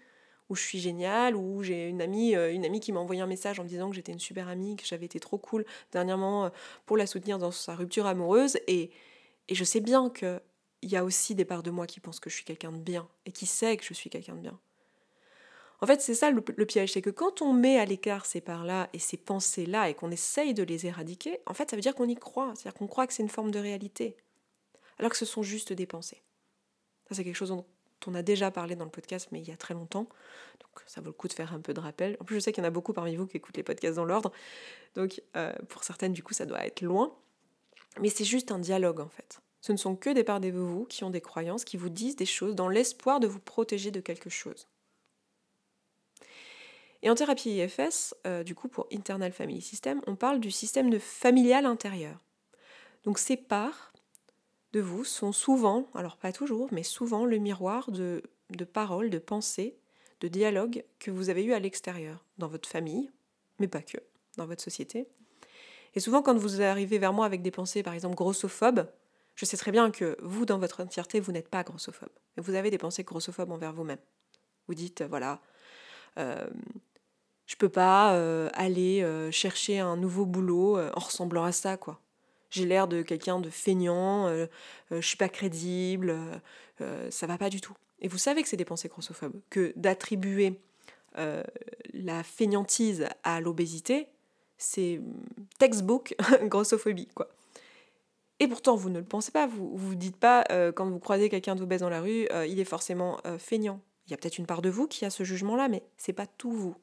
Ou 0.49 0.55
je 0.55 0.63
suis 0.63 0.79
génial, 0.79 1.35
ou 1.35 1.65
j'ai 1.65 1.89
une 1.89 2.01
amie, 2.01 2.37
euh, 2.37 2.53
une 2.53 2.65
amie 2.65 2.79
qui 2.79 2.93
m'a 2.93 3.01
envoyé 3.01 3.21
un 3.21 3.27
message 3.27 3.59
en 3.59 3.65
me 3.65 3.69
disant 3.69 3.91
que 3.91 3.97
j'étais 3.97 4.13
une 4.13 4.21
super 4.21 4.47
amie, 4.47 4.77
que 4.77 4.87
j'avais 4.87 5.07
été 5.07 5.19
trop 5.19 5.39
cool 5.39 5.65
dernièrement 5.91 6.45
euh, 6.45 6.49
pour 6.87 6.97
la 6.97 7.09
soutenir 7.09 7.39
dans 7.39 7.51
sa 7.51 7.75
rupture 7.75 8.07
amoureuse. 8.07 8.59
Et, 8.69 8.91
et 9.49 9.57
je 9.57 9.65
sais 9.65 9.81
bien 9.81 10.09
qu'il 10.09 10.41
y 10.85 10.95
a 10.95 11.03
aussi 11.03 11.35
des 11.35 11.45
parts 11.45 11.65
de 11.65 11.73
moi 11.73 11.89
qui 11.89 11.99
pensent 11.99 12.21
que 12.21 12.31
je 12.31 12.37
suis 12.37 12.45
quelqu'un 12.45 12.71
de 12.71 12.79
bien 12.79 13.09
et 13.25 13.33
qui 13.33 13.47
sait 13.47 13.77
que 13.77 13.85
je 13.85 13.93
suis 13.93 14.09
quelqu'un 14.09 14.37
de 14.37 14.43
bien. 14.43 14.61
En 15.81 15.87
fait, 15.87 16.01
c'est 16.01 16.15
ça 16.15 16.31
le, 16.31 16.41
piège, 16.41 16.93
c'est 16.93 17.03
que 17.03 17.11
quand 17.11 17.43
on 17.43 17.53
met 17.53 17.79
à 17.79 17.85
l'écart 17.85 18.25
ces 18.25 18.41
parts-là 18.41 18.89
et 18.93 18.99
ces 18.99 19.19
pensées-là 19.19 19.91
et 19.91 19.95
qu'on 19.95 20.11
essaye 20.11 20.55
de 20.55 20.63
les 20.63 20.87
éradiquer, 20.87 21.39
en 21.47 21.55
fait, 21.55 21.71
ça 21.71 21.77
veut 21.77 21.83
dire 21.83 21.95
qu'on 21.95 22.09
y 22.09 22.15
croit, 22.15 22.53
c'est-à-dire 22.55 22.75
qu'on 22.75 22.87
croit 22.87 23.07
que 23.07 23.13
c'est 23.13 23.23
une 23.23 23.29
forme 23.29 23.51
de 23.51 23.59
réalité 23.59 24.17
alors 24.99 25.11
que 25.11 25.17
ce 25.17 25.25
sont 25.25 25.43
juste 25.43 25.73
des 25.73 25.87
pensées. 25.87 26.23
Ça, 27.09 27.15
c'est 27.15 27.25
quelque 27.25 27.37
chose 27.37 27.51
dont 27.51 27.65
on 28.07 28.15
a 28.15 28.23
déjà 28.23 28.51
parlé 28.51 28.77
dans 28.77 28.85
le 28.85 28.91
podcast, 28.91 29.29
mais 29.33 29.41
il 29.41 29.49
y 29.49 29.53
a 29.53 29.57
très 29.57 29.75
longtemps. 29.75 30.09
Donc, 30.61 30.83
ça 30.87 31.01
vaut 31.01 31.09
le 31.09 31.13
coup 31.13 31.29
de 31.29 31.33
faire 31.33 31.53
un 31.53 31.61
peu 31.61 31.75
de 31.75 31.81
rappel. 31.81 32.17
En 32.21 32.25
plus, 32.25 32.37
je 32.37 32.41
sais 32.41 32.53
qu'il 32.53 32.63
y 32.63 32.67
en 32.67 32.69
a 32.69 32.73
beaucoup 32.73 32.93
parmi 32.93 33.17
vous 33.17 33.27
qui 33.27 33.37
écoutent 33.37 33.57
les 33.57 33.63
podcasts 33.63 33.97
dans 33.97 34.05
l'ordre. 34.05 34.33
Donc, 34.95 35.23
euh, 35.37 35.53
pour 35.69 35.85
certaines, 35.85 36.13
du 36.13 36.23
coup, 36.23 36.35
ça 36.35 36.47
doit 36.47 36.65
être 36.65 36.83
loin. 36.83 37.15
Mais 38.01 38.09
c'est 38.09 38.25
juste 38.25 38.53
un 38.53 38.59
dialogue, 38.59 39.01
en 39.01 39.09
fait. 39.09 39.41
Ce 39.61 39.73
ne 39.73 39.77
sont 39.77 39.97
que 39.97 40.11
des 40.11 40.25
parts 40.25 40.41
de 40.41 40.51
vous 40.51 40.85
qui 40.85 41.05
ont 41.05 41.11
des 41.11 41.21
croyances, 41.21 41.65
qui 41.65 41.77
vous 41.77 41.89
disent 41.89 42.17
des 42.17 42.27
choses 42.27 42.55
dans 42.55 42.69
l'espoir 42.69 43.21
de 43.21 43.27
vous 43.27 43.41
protéger 43.41 43.91
de 43.91 44.01
quelque 44.01 44.31
chose. 44.31 44.69
Et 47.03 47.11
en 47.11 47.15
thérapie 47.15 47.51
IFS, 47.51 48.15
euh, 48.27 48.43
du 48.43 48.55
coup, 48.55 48.69
pour 48.69 48.87
Internal 48.93 49.33
Family 49.33 49.61
System, 49.61 50.01
on 50.07 50.17
parle 50.17 50.41
du 50.41 50.51
système 50.51 50.91
de 50.91 50.99
familial 50.99 51.67
intérieur. 51.67 52.19
Donc, 53.05 53.19
ces 53.19 53.37
parts 53.37 53.93
de 54.73 54.81
vous 54.81 55.05
sont 55.05 55.33
souvent, 55.33 55.89
alors 55.95 56.17
pas 56.17 56.33
toujours, 56.33 56.69
mais 56.73 56.83
souvent 56.83 57.25
le 57.25 57.39
miroir 57.39 57.91
de, 57.91 58.23
paroles, 58.73 59.11
de 59.11 59.19
pensées, 59.19 59.77
de 60.21 60.29
dialogues 60.29 60.85
que 60.99 61.11
vous 61.11 61.31
avez 61.31 61.45
eu 61.45 61.53
à 61.53 61.59
l'extérieur, 61.59 62.25
dans 62.39 62.49
votre 62.49 62.69
famille, 62.69 63.11
mais 63.59 63.69
pas 63.69 63.83
que, 63.83 63.99
dans 64.37 64.47
votre 64.47 64.63
société. 64.63 65.07
Et 65.95 66.01
souvent, 66.01 66.23
quand 66.23 66.37
vous 66.37 66.61
arrivez 66.61 66.99
vers 66.99 67.13
moi 67.13 67.27
avec 67.27 67.43
des 67.43 67.51
pensées, 67.51 67.83
par 67.83 67.95
exemple, 67.95 68.17
grossophobes, 68.17 68.87
je 69.35 69.45
sais 69.45 69.57
très 69.57 69.71
bien 69.71 69.91
que 69.91 70.17
vous, 70.23 70.47
dans 70.47 70.59
votre 70.59 70.83
entièreté, 70.83 71.21
vous 71.21 71.33
n'êtes 71.33 71.49
pas 71.49 71.63
grossophobe. 71.63 72.11
Vous 72.39 72.55
avez 72.55 72.71
des 72.71 72.79
pensées 72.79 73.05
grossophobes 73.05 73.51
envers 73.51 73.73
vous-même. 73.73 73.99
Vous 74.67 74.75
dites, 74.75 75.03
voilà, 75.03 75.41
je 76.17 77.57
peux 77.57 77.69
pas 77.69 78.15
euh, 78.15 78.49
aller 78.55 79.03
euh, 79.03 79.31
chercher 79.31 79.79
un 79.79 79.97
nouveau 79.97 80.27
boulot 80.27 80.79
en 80.79 81.01
ressemblant 81.01 81.45
à 81.45 81.53
ça, 81.53 81.77
quoi 81.77 82.01
j'ai 82.51 82.65
l'air 82.65 82.89
de 82.89 83.03
quelqu'un 83.03 83.41
de 83.41 83.51
feignant, 83.51 84.27
euh, 84.29 84.47
euh, 84.93 85.01
je 85.01 85.07
suis 85.07 85.17
pas 85.17 85.29
crédible, 85.29 86.11
euh, 86.11 86.37
euh, 86.81 87.11
ça 87.11 87.27
va 87.27 87.39
pas 87.39 87.51
du 87.51 87.61
tout. 87.61 87.75
Et 88.01 88.09
vous 88.09 88.19
savez 88.19 88.43
que 88.43 88.49
c'est 88.49 88.57
des 88.57 88.65
pensées 88.65 88.89
grossophobes, 88.89 89.41
que 89.51 89.73
d'attribuer 89.77 90.61
la 91.95 92.23
feignantise 92.23 93.07
à 93.23 93.41
l'obésité, 93.41 94.07
c'est 94.59 95.01
textbook 95.59 96.15
grossophobie, 96.43 97.09
quoi. 97.15 97.29
Et 98.39 98.49
pourtant, 98.49 98.77
vous 98.77 98.91
ne 98.91 98.99
le 98.99 99.05
pensez 99.07 99.31
pas, 99.33 99.47
vous 99.47 99.75
vous 99.75 99.95
dites 99.95 100.19
pas, 100.19 100.45
quand 100.75 100.85
vous 100.91 100.99
croisez 100.99 101.31
quelqu'un 101.31 101.55
d'obèse 101.55 101.81
dans 101.81 101.89
la 101.89 102.03
rue, 102.03 102.29
il 102.47 102.61
est 102.61 102.67
forcément 102.67 103.19
feignant. 103.39 103.81
Il 104.07 104.11
y 104.11 104.15
a 104.15 104.17
peut-être 104.17 104.39
une 104.39 104.47
part 104.47 104.63
de 104.63 104.69
vous 104.69 104.87
qui 104.87 105.05
a 105.05 105.11
ce 105.11 105.25
jugement-là, 105.25 105.69
mais 105.69 105.83
c'est 105.97 106.13
pas 106.13 106.27
tout 106.27 106.53
vous. 106.53 106.77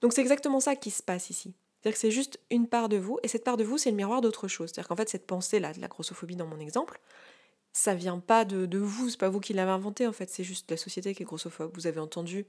Donc 0.00 0.12
c'est 0.12 0.20
exactement 0.20 0.60
ça 0.60 0.76
qui 0.76 0.90
se 0.90 1.02
passe 1.02 1.30
ici. 1.30 1.54
C'est-à-dire 1.80 1.94
que 1.94 2.00
c'est 2.00 2.10
juste 2.10 2.38
une 2.50 2.68
part 2.68 2.88
de 2.88 2.96
vous, 2.96 3.18
et 3.22 3.28
cette 3.28 3.44
part 3.44 3.56
de 3.56 3.64
vous, 3.64 3.78
c'est 3.78 3.90
le 3.90 3.96
miroir 3.96 4.20
d'autre 4.20 4.48
chose. 4.48 4.70
C'est-à-dire 4.70 4.88
qu'en 4.88 4.96
fait, 4.96 5.08
cette 5.08 5.26
pensée-là, 5.26 5.72
de 5.72 5.80
la 5.80 5.88
grossophobie 5.88 6.36
dans 6.36 6.46
mon 6.46 6.60
exemple, 6.60 7.00
ça 7.72 7.94
vient 7.94 8.18
pas 8.18 8.44
de, 8.44 8.66
de 8.66 8.78
vous, 8.78 9.08
c'est 9.08 9.18
pas 9.18 9.30
vous 9.30 9.40
qui 9.40 9.54
l'avez 9.54 9.70
inventé 9.70 10.06
en 10.06 10.12
fait, 10.12 10.28
c'est 10.28 10.44
juste 10.44 10.70
la 10.70 10.76
société 10.76 11.14
qui 11.14 11.22
est 11.22 11.26
grossophobe. 11.26 11.72
Vous 11.74 11.86
avez 11.86 12.00
entendu 12.00 12.46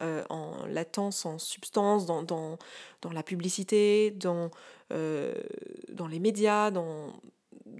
euh, 0.00 0.24
en 0.30 0.64
latence, 0.66 1.26
en 1.26 1.38
substance, 1.38 2.06
dans, 2.06 2.58
la 3.12 3.22
publicité, 3.22 4.16
euh, 4.90 5.34
dans 5.90 6.06
les 6.06 6.18
médias, 6.18 6.70
dans, 6.70 7.12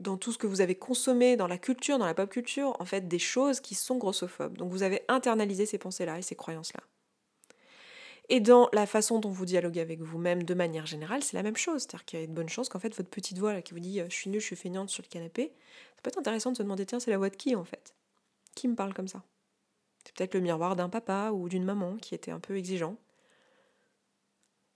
dans 0.03 0.17
tout 0.17 0.33
ce 0.33 0.39
que 0.39 0.47
vous 0.47 0.61
avez 0.61 0.75
consommé, 0.75 1.37
dans 1.37 1.47
la 1.47 1.59
culture, 1.59 1.99
dans 1.99 2.07
la 2.07 2.15
pop 2.15 2.29
culture, 2.29 2.77
en 2.81 2.85
fait, 2.85 3.09
des 3.09 3.19
choses 3.19 3.61
qui 3.61 3.75
sont 3.75 3.97
grossophobes. 3.97 4.59
Donc 4.59 4.71
vous 4.71 4.83
avez 4.83 5.03
internalisé 5.09 5.67
ces 5.67 5.79
pensées-là 5.79 6.19
et 6.19 6.23
ces 6.23 6.35
croyances-là. 6.35 6.83
Et 8.29 8.41
dans 8.41 8.69
la 8.73 8.87
façon 8.87 9.19
dont 9.19 9.31
vous 9.31 9.45
dialoguez 9.45 9.81
avec 9.81 10.01
vous-même 10.01 10.45
de 10.45 10.55
manière 10.55 10.87
générale, 10.87 11.23
c'est 11.23 11.37
la 11.37 11.43
même 11.43 11.57
chose. 11.57 11.83
C'est-à-dire 11.83 12.05
qu'il 12.05 12.21
y 12.21 12.23
a 12.23 12.27
de 12.27 12.33
bonnes 12.33 12.49
chances 12.49 12.69
qu'en 12.69 12.79
fait, 12.79 12.95
votre 12.97 13.11
petite 13.11 13.39
voix 13.39 13.53
là, 13.53 13.63
qui 13.63 13.75
vous 13.75 13.81
dit 13.81 14.01
euh, 14.01 14.07
je 14.09 14.15
suis 14.15 14.31
nulle, 14.31 14.41
je 14.41 14.47
suis 14.47 14.57
feignante 14.57 14.91
sur 14.91 15.03
le 15.03 15.09
canapé, 15.09 15.53
ça 15.97 16.03
peut 16.03 16.09
être 16.09 16.19
intéressant 16.19 16.53
de 16.53 16.57
se 16.57 16.63
demander 16.63 16.87
tiens, 16.87 17.01
c'est 17.01 17.11
la 17.11 17.19
voix 17.19 17.31
de 17.31 17.37
qui 17.37 17.55
en 17.57 17.65
fait? 17.65 17.95
Qui 18.55 18.69
me 18.69 18.75
parle 18.75 18.95
comme 18.95 19.09
ça? 19.09 19.23
C'est 20.05 20.15
peut-être 20.15 20.35
le 20.35 20.41
miroir 20.41 20.77
d'un 20.77 20.89
papa 20.89 21.31
ou 21.33 21.49
d'une 21.49 21.65
maman 21.65 21.97
qui 21.97 22.15
était 22.15 22.31
un 22.31 22.41
peu 22.41 22.57
exigeant. 22.57 22.97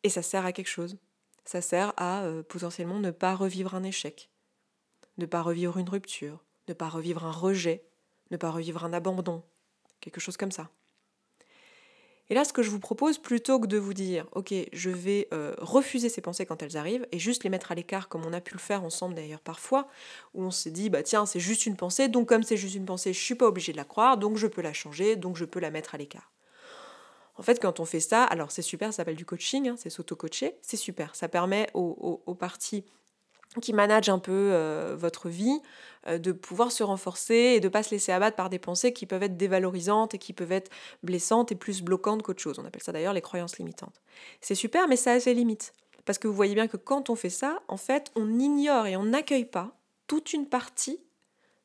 Et 0.02 0.08
ça 0.08 0.22
sert 0.22 0.44
à 0.44 0.52
quelque 0.52 0.68
chose. 0.68 0.98
Ça 1.44 1.60
sert 1.60 1.92
à 1.96 2.24
euh, 2.24 2.42
potentiellement 2.42 2.98
ne 2.98 3.10
pas 3.10 3.34
revivre 3.34 3.74
un 3.74 3.82
échec, 3.82 4.30
ne 5.18 5.26
pas 5.26 5.42
revivre 5.42 5.78
une 5.78 5.88
rupture, 5.88 6.44
ne 6.68 6.74
pas 6.74 6.88
revivre 6.88 7.24
un 7.24 7.32
rejet, 7.32 7.84
ne 8.30 8.36
pas 8.36 8.50
revivre 8.50 8.84
un 8.84 8.92
abandon, 8.92 9.42
quelque 10.00 10.20
chose 10.20 10.36
comme 10.36 10.52
ça. 10.52 10.70
Et 12.28 12.34
là, 12.34 12.44
ce 12.44 12.52
que 12.52 12.62
je 12.62 12.70
vous 12.70 12.80
propose, 12.80 13.18
plutôt 13.18 13.60
que 13.60 13.68
de 13.68 13.78
vous 13.78 13.94
dire, 13.94 14.26
ok, 14.32 14.52
je 14.72 14.90
vais 14.90 15.28
euh, 15.32 15.54
refuser 15.58 16.08
ces 16.08 16.20
pensées 16.20 16.44
quand 16.44 16.60
elles 16.60 16.76
arrivent, 16.76 17.06
et 17.12 17.20
juste 17.20 17.44
les 17.44 17.50
mettre 17.50 17.70
à 17.70 17.76
l'écart, 17.76 18.08
comme 18.08 18.26
on 18.26 18.32
a 18.32 18.40
pu 18.40 18.54
le 18.54 18.58
faire 18.58 18.82
ensemble 18.82 19.14
d'ailleurs 19.14 19.40
parfois, 19.40 19.86
où 20.34 20.42
on 20.42 20.50
s'est 20.50 20.72
dit, 20.72 20.90
bah 20.90 21.04
tiens, 21.04 21.24
c'est 21.24 21.38
juste 21.38 21.66
une 21.66 21.76
pensée, 21.76 22.08
donc 22.08 22.28
comme 22.28 22.42
c'est 22.42 22.56
juste 22.56 22.74
une 22.74 22.84
pensée, 22.84 23.12
je 23.12 23.22
suis 23.22 23.36
pas 23.36 23.46
obligé 23.46 23.70
de 23.70 23.76
la 23.76 23.84
croire, 23.84 24.18
donc 24.18 24.38
je 24.38 24.48
peux 24.48 24.62
la 24.62 24.72
changer, 24.72 25.14
donc 25.14 25.36
je 25.36 25.44
peux 25.44 25.60
la 25.60 25.70
mettre 25.70 25.94
à 25.94 25.98
l'écart. 25.98 26.32
En 27.36 27.42
fait, 27.42 27.60
quand 27.60 27.78
on 27.78 27.84
fait 27.84 28.00
ça, 28.00 28.24
alors 28.24 28.50
c'est 28.50 28.62
super, 28.62 28.92
ça 28.92 28.98
s'appelle 28.98 29.14
du 29.16 29.26
coaching, 29.26 29.68
hein, 29.68 29.76
c'est 29.78 29.90
s'auto-coacher, 29.90 30.56
c'est 30.62 30.78
super. 30.78 31.14
Ça 31.14 31.28
permet 31.28 31.68
aux 31.74 32.34
parties 32.34 32.84
qui 33.60 33.72
manage 33.72 34.08
un 34.08 34.18
peu 34.18 34.32
euh, 34.32 34.96
votre 34.98 35.28
vie, 35.28 35.60
euh, 36.06 36.18
de 36.18 36.32
pouvoir 36.32 36.72
se 36.72 36.82
renforcer 36.82 37.34
et 37.34 37.60
de 37.60 37.66
ne 37.66 37.70
pas 37.70 37.82
se 37.82 37.90
laisser 37.90 38.12
abattre 38.12 38.36
par 38.36 38.50
des 38.50 38.58
pensées 38.58 38.92
qui 38.92 39.06
peuvent 39.06 39.22
être 39.22 39.36
dévalorisantes 39.36 40.14
et 40.14 40.18
qui 40.18 40.32
peuvent 40.32 40.52
être 40.52 40.70
blessantes 41.02 41.52
et 41.52 41.54
plus 41.54 41.82
bloquantes 41.82 42.22
qu'autre 42.22 42.42
chose. 42.42 42.58
On 42.58 42.64
appelle 42.64 42.82
ça 42.82 42.92
d'ailleurs 42.92 43.12
les 43.12 43.22
croyances 43.22 43.58
limitantes. 43.58 44.00
C'est 44.40 44.54
super, 44.54 44.88
mais 44.88 44.96
ça 44.96 45.12
a 45.12 45.20
ses 45.20 45.34
limites. 45.34 45.72
Parce 46.04 46.18
que 46.18 46.28
vous 46.28 46.34
voyez 46.34 46.54
bien 46.54 46.68
que 46.68 46.76
quand 46.76 47.10
on 47.10 47.16
fait 47.16 47.30
ça, 47.30 47.60
en 47.68 47.76
fait, 47.76 48.12
on 48.14 48.38
ignore 48.38 48.86
et 48.86 48.96
on 48.96 49.04
n'accueille 49.04 49.44
pas 49.44 49.76
toute 50.06 50.32
une 50.32 50.46
partie 50.46 51.00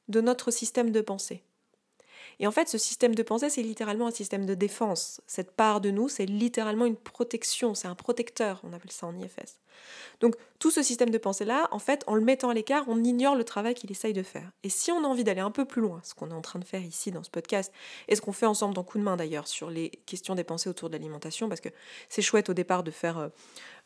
de 0.08 0.20
notre 0.20 0.50
système 0.50 0.92
de 0.92 1.02
pensée. 1.02 1.44
Et 2.40 2.48
en 2.48 2.52
fait, 2.52 2.68
ce 2.68 2.80
système 2.80 3.14
de 3.14 3.22
pensée, 3.22 3.52
c'est 3.52 3.62
littéralement 3.62 4.08
un 4.08 4.12
système 4.12 4.48
de 4.48 4.56
défense. 4.56 5.22
Cette 5.28 5.52
part 5.52 5.80
de 5.80 5.92
nous, 5.92 6.10
c'est 6.10 6.26
littéralement 6.26 6.88
une 6.88 6.96
protection, 6.96 7.76
c'est 7.76 7.88
un 7.88 7.94
protecteur, 7.94 8.60
on 8.64 8.74
appelle 8.74 8.92
ça 8.92 9.06
en 9.06 9.16
IFS. 9.16 9.61
Donc 10.22 10.36
tout 10.60 10.70
ce 10.70 10.84
système 10.84 11.10
de 11.10 11.18
pensée-là, 11.18 11.68
en 11.72 11.80
fait, 11.80 12.04
en 12.06 12.14
le 12.14 12.22
mettant 12.22 12.50
à 12.50 12.54
l'écart, 12.54 12.84
on 12.88 13.04
ignore 13.04 13.36
le 13.36 13.44
travail 13.44 13.74
qu'il 13.74 13.92
essaye 13.92 14.14
de 14.14 14.22
faire. 14.22 14.52
Et 14.64 14.70
si 14.70 14.92
on 14.92 15.04
a 15.04 15.08
envie 15.08 15.24
d'aller 15.24 15.42
un 15.42 15.50
peu 15.50 15.66
plus 15.66 15.82
loin, 15.82 16.00
ce 16.04 16.14
qu'on 16.14 16.30
est 16.30 16.36
en 16.36 16.42
train 16.42 16.60
de 16.60 16.66
faire 16.66 16.84
ici 16.84 17.10
dans 17.10 17.24
ce 17.24 17.32
podcast, 17.32 17.74
et 18.08 18.16
ce 18.16 18.22
qu'on 18.22 18.32
fait 18.32 18.46
ensemble 18.46 18.76
dans 18.76 18.84
Coup 18.84 19.00
de 19.00 19.04
main 19.04 19.18
d'ailleurs 19.18 19.48
sur 19.48 19.70
les 19.70 19.90
questions 20.06 20.36
des 20.36 20.44
pensées 20.44 20.70
autour 20.70 20.90
de 20.90 20.96
l'alimentation, 20.96 21.50
parce 21.50 21.62
que 21.62 21.70
c'est 22.10 22.22
chouette 22.22 22.50
au 22.50 22.54
départ 22.54 22.84
de 22.84 22.92
faire... 22.92 23.18
Euh, 23.18 23.30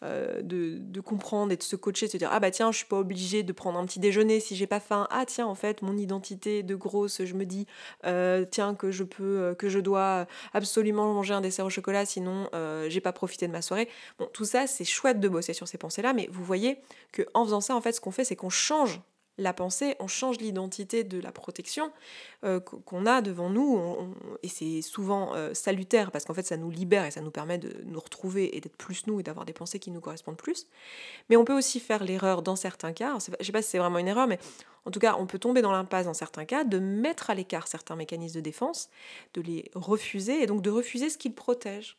euh, 0.04 0.42
de, 0.42 1.00
comprendre 1.00 1.54
et 1.54 1.58
de 1.58 1.64
se 1.64 1.76
coacher, 1.76 2.08
de 2.08 2.12
se 2.12 2.18
dire 2.18 2.30
ah 2.32 2.40
bah 2.40 2.52
tiens 2.52 2.72
je 2.72 2.78
suis 2.78 2.86
pas 2.86 2.98
obligée 2.98 3.44
de 3.44 3.54
prendre 3.54 3.78
un 3.80 3.86
petit 3.86 4.00
déjeuner 4.00 4.40
si 4.40 4.56
j'ai 4.56 4.66
pas 4.66 4.80
faim 4.80 5.08
ah 5.12 5.24
tiens 5.26 5.46
en 5.46 5.56
fait 5.56 5.84
mon 5.84 5.96
identité 5.98 6.64
de 6.64 6.76
grosse 6.76 7.24
je 7.24 7.34
me 7.36 7.46
dis 7.46 7.68
euh, 8.06 8.44
tiens 8.50 8.74
que 8.74 8.92
je 8.92 9.04
peux 9.04 9.56
que 9.58 9.70
je 9.70 9.80
dois 9.80 10.26
absolument 10.54 11.14
manger 11.14 11.34
un 11.36 11.42
dessert 11.42 11.66
au 11.66 11.70
chocolat 11.70 12.06
sinon 12.06 12.50
j'ai 12.88 13.02
pas 13.02 13.14
profité 13.14 13.46
de 13.48 13.52
ma 13.52 13.62
soirée 13.62 13.88
bon 14.18 14.28
tout 14.34 14.46
ça 14.46 14.68
c'est 14.68 14.86
chouette 14.86 15.20
de 15.20 15.30
bosser 15.30 15.54
sur 15.54 15.68
ces 15.68 15.75
pensées 15.78 16.02
là 16.02 16.14
mais 16.14 16.28
vous 16.32 16.44
voyez 16.44 16.80
que 17.12 17.24
en 17.34 17.46
faisant 17.46 17.62
ça 17.62 17.76
en 17.76 17.82
fait 17.82 17.94
ce 17.94 18.02
qu'on 18.02 18.12
fait 18.12 18.24
c'est 18.26 18.36
qu'on 18.36 18.50
change 18.50 19.02
la 19.38 19.54
pensée, 19.54 19.96
on 20.00 20.08
change 20.08 20.38
l'identité 20.38 21.04
de 21.04 21.20
la 21.20 21.32
protection 21.32 21.92
euh, 22.44 22.60
qu'on 22.60 23.06
a 23.06 23.22
devant 23.22 23.50
nous, 23.50 24.14
et 24.44 24.48
c'est 24.48 24.82
souvent 24.82 25.36
euh, 25.36 25.54
salutaire 25.54 26.12
parce 26.12 26.26
qu'en 26.26 26.34
fait 26.34 26.46
ça 26.46 26.58
nous 26.58 26.70
libère 26.70 27.06
et 27.06 27.12
ça 27.12 27.22
nous 27.22 27.32
permet 27.32 27.58
de 27.58 27.84
nous 27.86 28.00
retrouver 28.00 28.56
et 28.56 28.62
d'être 28.62 28.78
plus 28.78 29.08
nous 29.08 29.20
et 29.20 29.24
d'avoir 29.24 29.46
des 29.46 29.54
pensées 29.54 29.80
qui 29.80 29.92
nous 29.92 30.00
correspondent 30.00 30.38
plus. 30.38 30.68
Mais 31.30 31.36
on 31.36 31.44
peut 31.44 31.58
aussi 31.58 31.80
faire 31.80 32.04
l'erreur 32.04 32.42
dans 32.42 32.56
certains 32.56 32.94
cas, 32.94 33.18
je 33.20 33.32
ne 33.40 33.44
sais 33.44 33.52
pas 33.52 33.62
si 33.62 33.72
c'est 33.72 33.78
vraiment 33.80 34.00
une 34.00 34.08
erreur, 34.08 34.28
mais 34.28 34.40
en 34.86 34.92
tout 34.92 35.00
cas 35.00 35.16
on 35.20 35.26
peut 35.26 35.40
tomber 35.40 35.62
dans 35.62 35.72
l'impasse 35.72 36.06
dans 36.06 36.14
certains 36.14 36.46
cas, 36.46 36.64
de 36.64 36.80
mettre 36.80 37.30
à 37.30 37.36
l'écart 37.36 37.68
certains 37.68 37.96
mécanismes 37.96 38.36
de 38.36 38.42
défense, 38.42 38.90
de 39.34 39.42
les 39.42 39.70
refuser 39.76 40.44
et 40.44 40.46
donc 40.46 40.62
de 40.62 40.70
refuser 40.70 41.10
ce 41.10 41.18
qu'ils 41.18 41.36
protègent. 41.36 41.98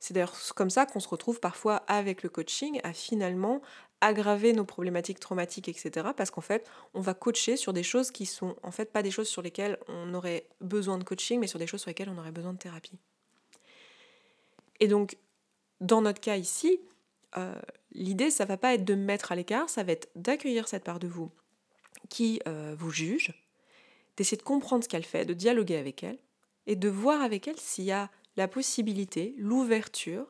C'est 0.00 0.14
d'ailleurs 0.14 0.36
comme 0.54 0.70
ça 0.70 0.86
qu'on 0.86 1.00
se 1.00 1.08
retrouve 1.08 1.40
parfois 1.40 1.76
avec 1.88 2.22
le 2.22 2.28
coaching 2.28 2.80
à 2.84 2.92
finalement 2.92 3.60
aggraver 4.00 4.52
nos 4.52 4.64
problématiques 4.64 5.18
traumatiques, 5.18 5.68
etc. 5.68 6.08
Parce 6.16 6.30
qu'en 6.30 6.40
fait, 6.40 6.68
on 6.94 7.00
va 7.00 7.14
coacher 7.14 7.56
sur 7.56 7.72
des 7.72 7.82
choses 7.82 8.10
qui 8.10 8.26
sont 8.26 8.56
en 8.62 8.70
fait 8.70 8.92
pas 8.92 9.02
des 9.02 9.10
choses 9.10 9.28
sur 9.28 9.42
lesquelles 9.42 9.76
on 9.88 10.14
aurait 10.14 10.46
besoin 10.60 10.98
de 10.98 11.04
coaching, 11.04 11.40
mais 11.40 11.48
sur 11.48 11.58
des 11.58 11.66
choses 11.66 11.80
sur 11.80 11.90
lesquelles 11.90 12.10
on 12.10 12.18
aurait 12.18 12.30
besoin 12.30 12.52
de 12.52 12.58
thérapie. 12.58 12.98
Et 14.80 14.86
donc, 14.86 15.16
dans 15.80 16.00
notre 16.00 16.20
cas 16.20 16.36
ici, 16.36 16.80
euh, 17.36 17.54
l'idée, 17.92 18.30
ça 18.30 18.44
va 18.44 18.56
pas 18.56 18.74
être 18.74 18.84
de 18.84 18.94
mettre 18.94 19.32
à 19.32 19.34
l'écart, 19.34 19.68
ça 19.68 19.82
va 19.82 19.92
être 19.92 20.08
d'accueillir 20.14 20.68
cette 20.68 20.84
part 20.84 20.98
de 20.98 21.08
vous 21.08 21.30
qui 22.08 22.40
euh, 22.46 22.74
vous 22.78 22.90
juge, 22.90 23.34
d'essayer 24.16 24.36
de 24.36 24.42
comprendre 24.42 24.84
ce 24.84 24.88
qu'elle 24.88 25.04
fait, 25.04 25.24
de 25.24 25.34
dialoguer 25.34 25.76
avec 25.76 26.02
elle, 26.02 26.18
et 26.66 26.76
de 26.76 26.88
voir 26.88 27.22
avec 27.22 27.48
elle 27.48 27.58
s'il 27.58 27.84
y 27.84 27.92
a 27.92 28.10
la 28.38 28.46
possibilité, 28.46 29.34
l'ouverture 29.36 30.24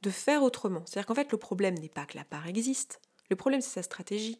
de 0.00 0.08
faire 0.08 0.42
autrement. 0.42 0.82
C'est-à-dire 0.86 1.06
qu'en 1.06 1.14
fait, 1.14 1.30
le 1.30 1.38
problème 1.38 1.74
n'est 1.74 1.90
pas 1.90 2.06
que 2.06 2.16
la 2.16 2.24
part 2.24 2.46
existe. 2.46 2.98
Le 3.28 3.36
problème, 3.36 3.60
c'est 3.60 3.74
sa 3.74 3.82
stratégie. 3.82 4.38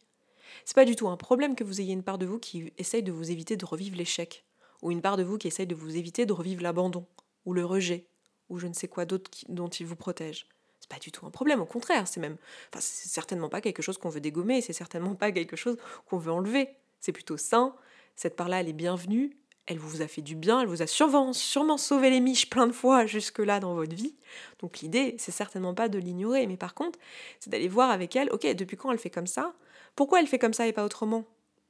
C'est 0.65 0.75
pas 0.75 0.87
du 0.87 0.97
tout 0.97 1.07
un 1.09 1.19
problème 1.19 1.57
que 1.57 1.63
vous 1.63 1.83
ayez 1.83 1.93
une 1.93 2.03
part 2.03 2.17
de 2.17 2.25
vous 2.25 2.39
qui 2.39 2.73
essaye 2.79 3.03
de 3.03 3.13
vous 3.13 3.31
éviter 3.31 3.59
de 3.59 3.67
revivre 3.67 3.97
l'échec, 3.97 4.47
ou 4.81 4.91
une 4.91 5.03
part 5.03 5.19
de 5.19 5.23
vous 5.23 5.37
qui 5.37 5.47
essaye 5.47 5.67
de 5.67 5.75
vous 5.75 5.95
éviter 5.95 6.25
de 6.25 6.33
revivre 6.33 6.63
l'abandon, 6.63 7.07
ou 7.45 7.53
le 7.53 7.67
rejet, 7.67 8.07
ou 8.49 8.59
je 8.59 8.67
ne 8.67 8.73
sais 8.73 8.89
quoi 8.89 9.05
d'autre 9.05 9.31
dont 9.49 9.69
il 9.69 9.85
vous 9.85 9.97
protège. 9.97 10.47
C'est 10.81 10.89
pas 10.89 10.99
du 10.99 11.13
tout 11.13 11.27
un 11.27 11.31
problème, 11.31 11.61
au 11.61 11.67
contraire, 11.67 12.09
c'est 12.09 12.21
même, 12.21 12.39
enfin, 12.73 12.81
c'est 12.81 13.09
certainement 13.09 13.51
pas 13.51 13.61
quelque 13.61 13.83
chose 13.83 13.99
qu'on 13.99 14.09
veut 14.09 14.21
dégommer, 14.21 14.63
c'est 14.63 14.73
certainement 14.73 15.17
pas 15.17 15.33
quelque 15.33 15.57
chose 15.57 15.77
qu'on 16.07 16.17
veut 16.17 16.33
enlever. 16.33 16.71
C'est 17.01 17.13
plutôt 17.13 17.37
sain. 17.37 17.77
Cette 18.15 18.37
part-là, 18.37 18.61
elle 18.61 18.69
est 18.69 18.73
bienvenue, 18.73 19.37
elle 19.67 19.79
vous 19.79 20.03
a 20.03 20.09
fait 20.09 20.23
du 20.23 20.37
bien, 20.37 20.61
elle 20.61 20.69
vous 20.69 20.83
a 20.83 20.87
sûrement, 20.87 21.33
sûrement 21.33 21.77
sauvé 21.77 22.11
les 22.11 22.21
miches 22.21 22.49
plein 22.49 22.67
de 22.67 22.73
fois 22.73 23.07
jusque-là 23.07 23.61
dans 23.61 23.75
votre 23.75 23.95
vie. 23.95 24.15
Donc 24.61 24.81
l'idée, 24.81 25.17
c'est 25.19 25.33
certainement 25.33 25.75
pas 25.75 25.89
de 25.89 25.99
l'ignorer, 25.99 26.47
mais 26.47 26.57
par 26.57 26.75
contre, 26.75 26.99
c'est 27.41 27.51
d'aller 27.51 27.69
voir 27.69 27.91
avec 27.91 28.15
elle, 28.17 28.31
ok, 28.31 28.47
depuis 28.55 28.77
quand 28.77 28.93
elle 28.93 28.99
fait 28.99 29.11
comme 29.11 29.27
ça? 29.27 29.55
Pourquoi 29.97 30.21
elle 30.21 30.27
fait 30.27 30.39
comme 30.39 30.53
ça 30.53 30.67
et 30.67 30.73
pas 30.73 30.85
autrement? 30.85 31.25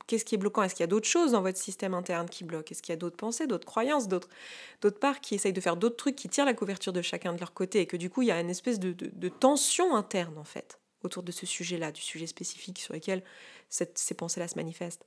Qu'est-ce 0.06 0.24
qui 0.24 0.36
est 0.36 0.38
bloquant? 0.38 0.62
Est-ce 0.62 0.74
qu'il 0.74 0.82
y 0.82 0.84
a 0.84 0.88
d'autres 0.88 1.08
choses 1.08 1.32
dans 1.32 1.42
votre 1.42 1.58
système 1.58 1.94
interne 1.94 2.28
qui 2.28 2.44
bloquent? 2.44 2.70
Est-ce 2.70 2.82
qu'il 2.82 2.92
y 2.92 2.94
a 2.94 2.98
d'autres 2.98 3.16
pensées, 3.16 3.46
d'autres 3.46 3.66
croyances, 3.66 4.06
d'autres, 4.06 4.28
d'autres 4.80 5.00
parts 5.00 5.20
qui 5.20 5.34
essayent 5.34 5.52
de 5.52 5.60
faire 5.60 5.76
d'autres 5.76 5.96
trucs, 5.96 6.14
qui 6.14 6.28
tirent 6.28 6.44
la 6.44 6.54
couverture 6.54 6.92
de 6.92 7.02
chacun 7.02 7.32
de 7.32 7.40
leur 7.40 7.54
côté 7.54 7.80
et 7.80 7.86
que 7.86 7.96
du 7.96 8.08
coup, 8.08 8.22
il 8.22 8.28
y 8.28 8.30
a 8.30 8.38
une 8.38 8.50
espèce 8.50 8.78
de, 8.78 8.92
de, 8.92 9.28
tension 9.28 9.96
interne, 9.96 10.38
en 10.38 10.44
fait, 10.44 10.78
autour 11.02 11.24
de 11.24 11.32
ce 11.32 11.44
sujet-là, 11.44 11.90
du 11.90 12.02
sujet 12.02 12.28
spécifique 12.28 12.78
sur 12.78 12.94
lequel 12.94 13.24
ces 13.68 14.14
pensées-là 14.14 14.46
se 14.46 14.54
manifestent? 14.54 15.06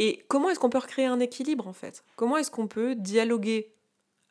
Et 0.00 0.24
comment 0.28 0.48
est-ce 0.48 0.58
qu'on 0.58 0.70
peut 0.70 0.78
recréer 0.78 1.04
un 1.04 1.20
équilibre 1.20 1.68
en 1.68 1.74
fait? 1.74 2.04
Comment 2.16 2.38
est-ce 2.38 2.50
qu'on 2.50 2.66
peut 2.66 2.94
dialoguer 2.94 3.70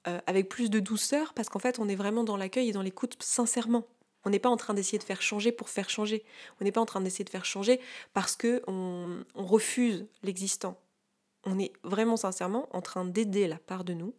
euh, 0.08 0.20
avec 0.26 0.50
plus 0.50 0.72
de 0.72 0.80
douceur? 0.80 1.36
Parce 1.36 1.48
qu'en 1.48 1.60
fait, 1.60 1.78
on 1.78 1.88
est 1.88 1.96
vraiment 1.96 2.24
dans 2.24 2.38
l'accueil 2.38 2.70
et 2.70 2.72
dans 2.72 2.82
l'écoute 2.82 3.16
sincèrement. 3.20 3.86
On 4.26 4.32
n'est 4.32 4.40
pas 4.40 4.50
en 4.50 4.58
train 4.58 4.74
d'essayer 4.74 4.98
de 4.98 5.04
faire 5.04 5.22
changer 5.22 5.52
pour 5.52 5.70
faire 5.70 5.88
changer. 5.92 6.26
On 6.60 6.64
n'est 6.64 6.72
pas 6.72 6.82
en 6.82 6.88
train 6.88 7.02
d'essayer 7.02 7.24
de 7.24 7.30
faire 7.30 7.46
changer 7.46 7.80
parce 8.16 8.36
que 8.36 8.64
on, 8.66 9.24
refuse 9.36 10.08
l'existant. 10.24 10.76
On 11.46 11.60
est 11.60 11.72
vraiment 11.84 12.18
sincèrement 12.18 12.68
en 12.76 12.82
train 12.82 13.06
d'aider 13.06 13.48
la 13.48 13.60
part 13.60 13.84
de 13.84 13.94
nous 13.94 14.16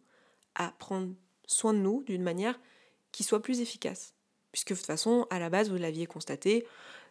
à 0.55 0.73
prendre 0.79 1.09
soin 1.47 1.73
de 1.73 1.79
nous 1.79 2.01
d'une 2.03 2.23
manière 2.23 2.61
qui 3.11 3.25
soit 3.25 3.41
plus 3.41 3.59
efficace. 3.59 4.13
Puisque 4.53 4.71
de 4.71 4.77
toute 4.77 4.85
façon, 4.85 5.27
à 5.29 5.37
la 5.37 5.49
base, 5.49 5.69
vous 5.69 5.75
l'aviez 5.75 6.05
constaté, 6.05 6.65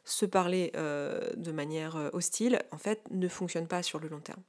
se 0.04 0.26
parler 0.26 0.72
euh, 0.76 1.30
de 1.36 1.52
manière 1.52 1.96
euh, 1.96 2.10
hostile, 2.12 2.60
en 2.72 2.78
fait, 2.78 3.02
ne 3.10 3.28
fonctionne 3.28 3.66
pas 3.66 3.82
sur 3.82 3.98
le 3.98 4.08
long 4.08 4.20
terme. 4.20 4.42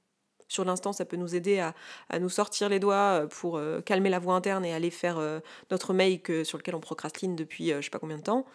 Sur 0.47 0.65
l'instant, 0.65 0.91
ça 0.91 1.05
peut 1.05 1.15
nous 1.15 1.33
aider 1.33 1.59
à, 1.59 2.19
nous 2.19 2.29
sortir 2.29 2.67
les 2.67 2.79
doigts 2.79 3.21
euh, 3.21 3.27
pour 3.27 3.61
calmer 3.85 4.09
la 4.09 4.19
voix 4.19 4.35
interne 4.35 4.65
et 4.65 4.73
aller 4.73 4.89
faire 4.91 5.19
notre 5.69 5.93
mail 5.93 6.21
sur 6.43 6.57
lequel 6.57 6.75
on 6.75 6.81
procrastine 6.81 7.35
depuis 7.35 7.69
je 7.69 7.81
sais 7.81 7.89
pas 7.89 7.99
combien 7.99 8.17
de 8.17 8.23
temps. 8.23 8.45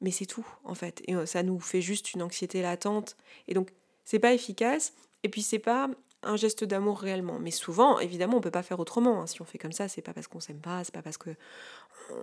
Mais 0.00 0.10
c'est 0.10 0.26
tout, 0.26 0.46
en 0.64 0.74
fait. 0.74 1.02
Et 1.06 1.14
ça 1.24 1.42
nous 1.42 1.60
fait 1.60 1.80
juste 1.80 2.12
une 2.14 2.22
anxiété 2.22 2.62
latente. 2.62 3.16
Et 3.48 3.54
donc, 3.54 3.70
c'est 4.04 4.18
pas 4.18 4.34
efficace. 4.34 4.92
Et 5.22 5.28
puis, 5.28 5.40
c'est 5.40 5.60
pas 5.60 5.88
un 6.26 6.36
geste 6.36 6.64
d'amour 6.64 6.98
réellement. 6.98 7.38
Mais 7.38 7.50
souvent, 7.50 7.98
évidemment, 7.98 8.38
on 8.38 8.40
peut 8.40 8.50
pas 8.50 8.62
faire 8.62 8.80
autrement. 8.80 9.22
Hein. 9.22 9.26
Si 9.26 9.40
on 9.40 9.44
fait 9.44 9.58
comme 9.58 9.72
ça, 9.72 9.88
c'est 9.88 10.02
pas 10.02 10.12
parce 10.12 10.26
qu'on 10.26 10.40
s'aime 10.40 10.60
pas, 10.60 10.84
c'est 10.84 10.94
pas 10.94 11.02
parce 11.02 11.16
que 11.16 11.30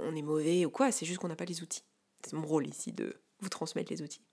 on 0.03 0.15
est 0.15 0.21
mauvais 0.21 0.65
ou 0.65 0.69
quoi, 0.69 0.91
c'est 0.91 1.05
juste 1.05 1.19
qu'on 1.19 1.27
n'a 1.27 1.35
pas 1.35 1.45
les 1.45 1.61
outils. 1.61 1.83
C'est 2.23 2.33
mon 2.33 2.45
rôle 2.45 2.67
ici 2.67 2.91
de 2.91 3.15
transmettre 3.49 3.91
les 3.91 4.01
outils. 4.01 4.23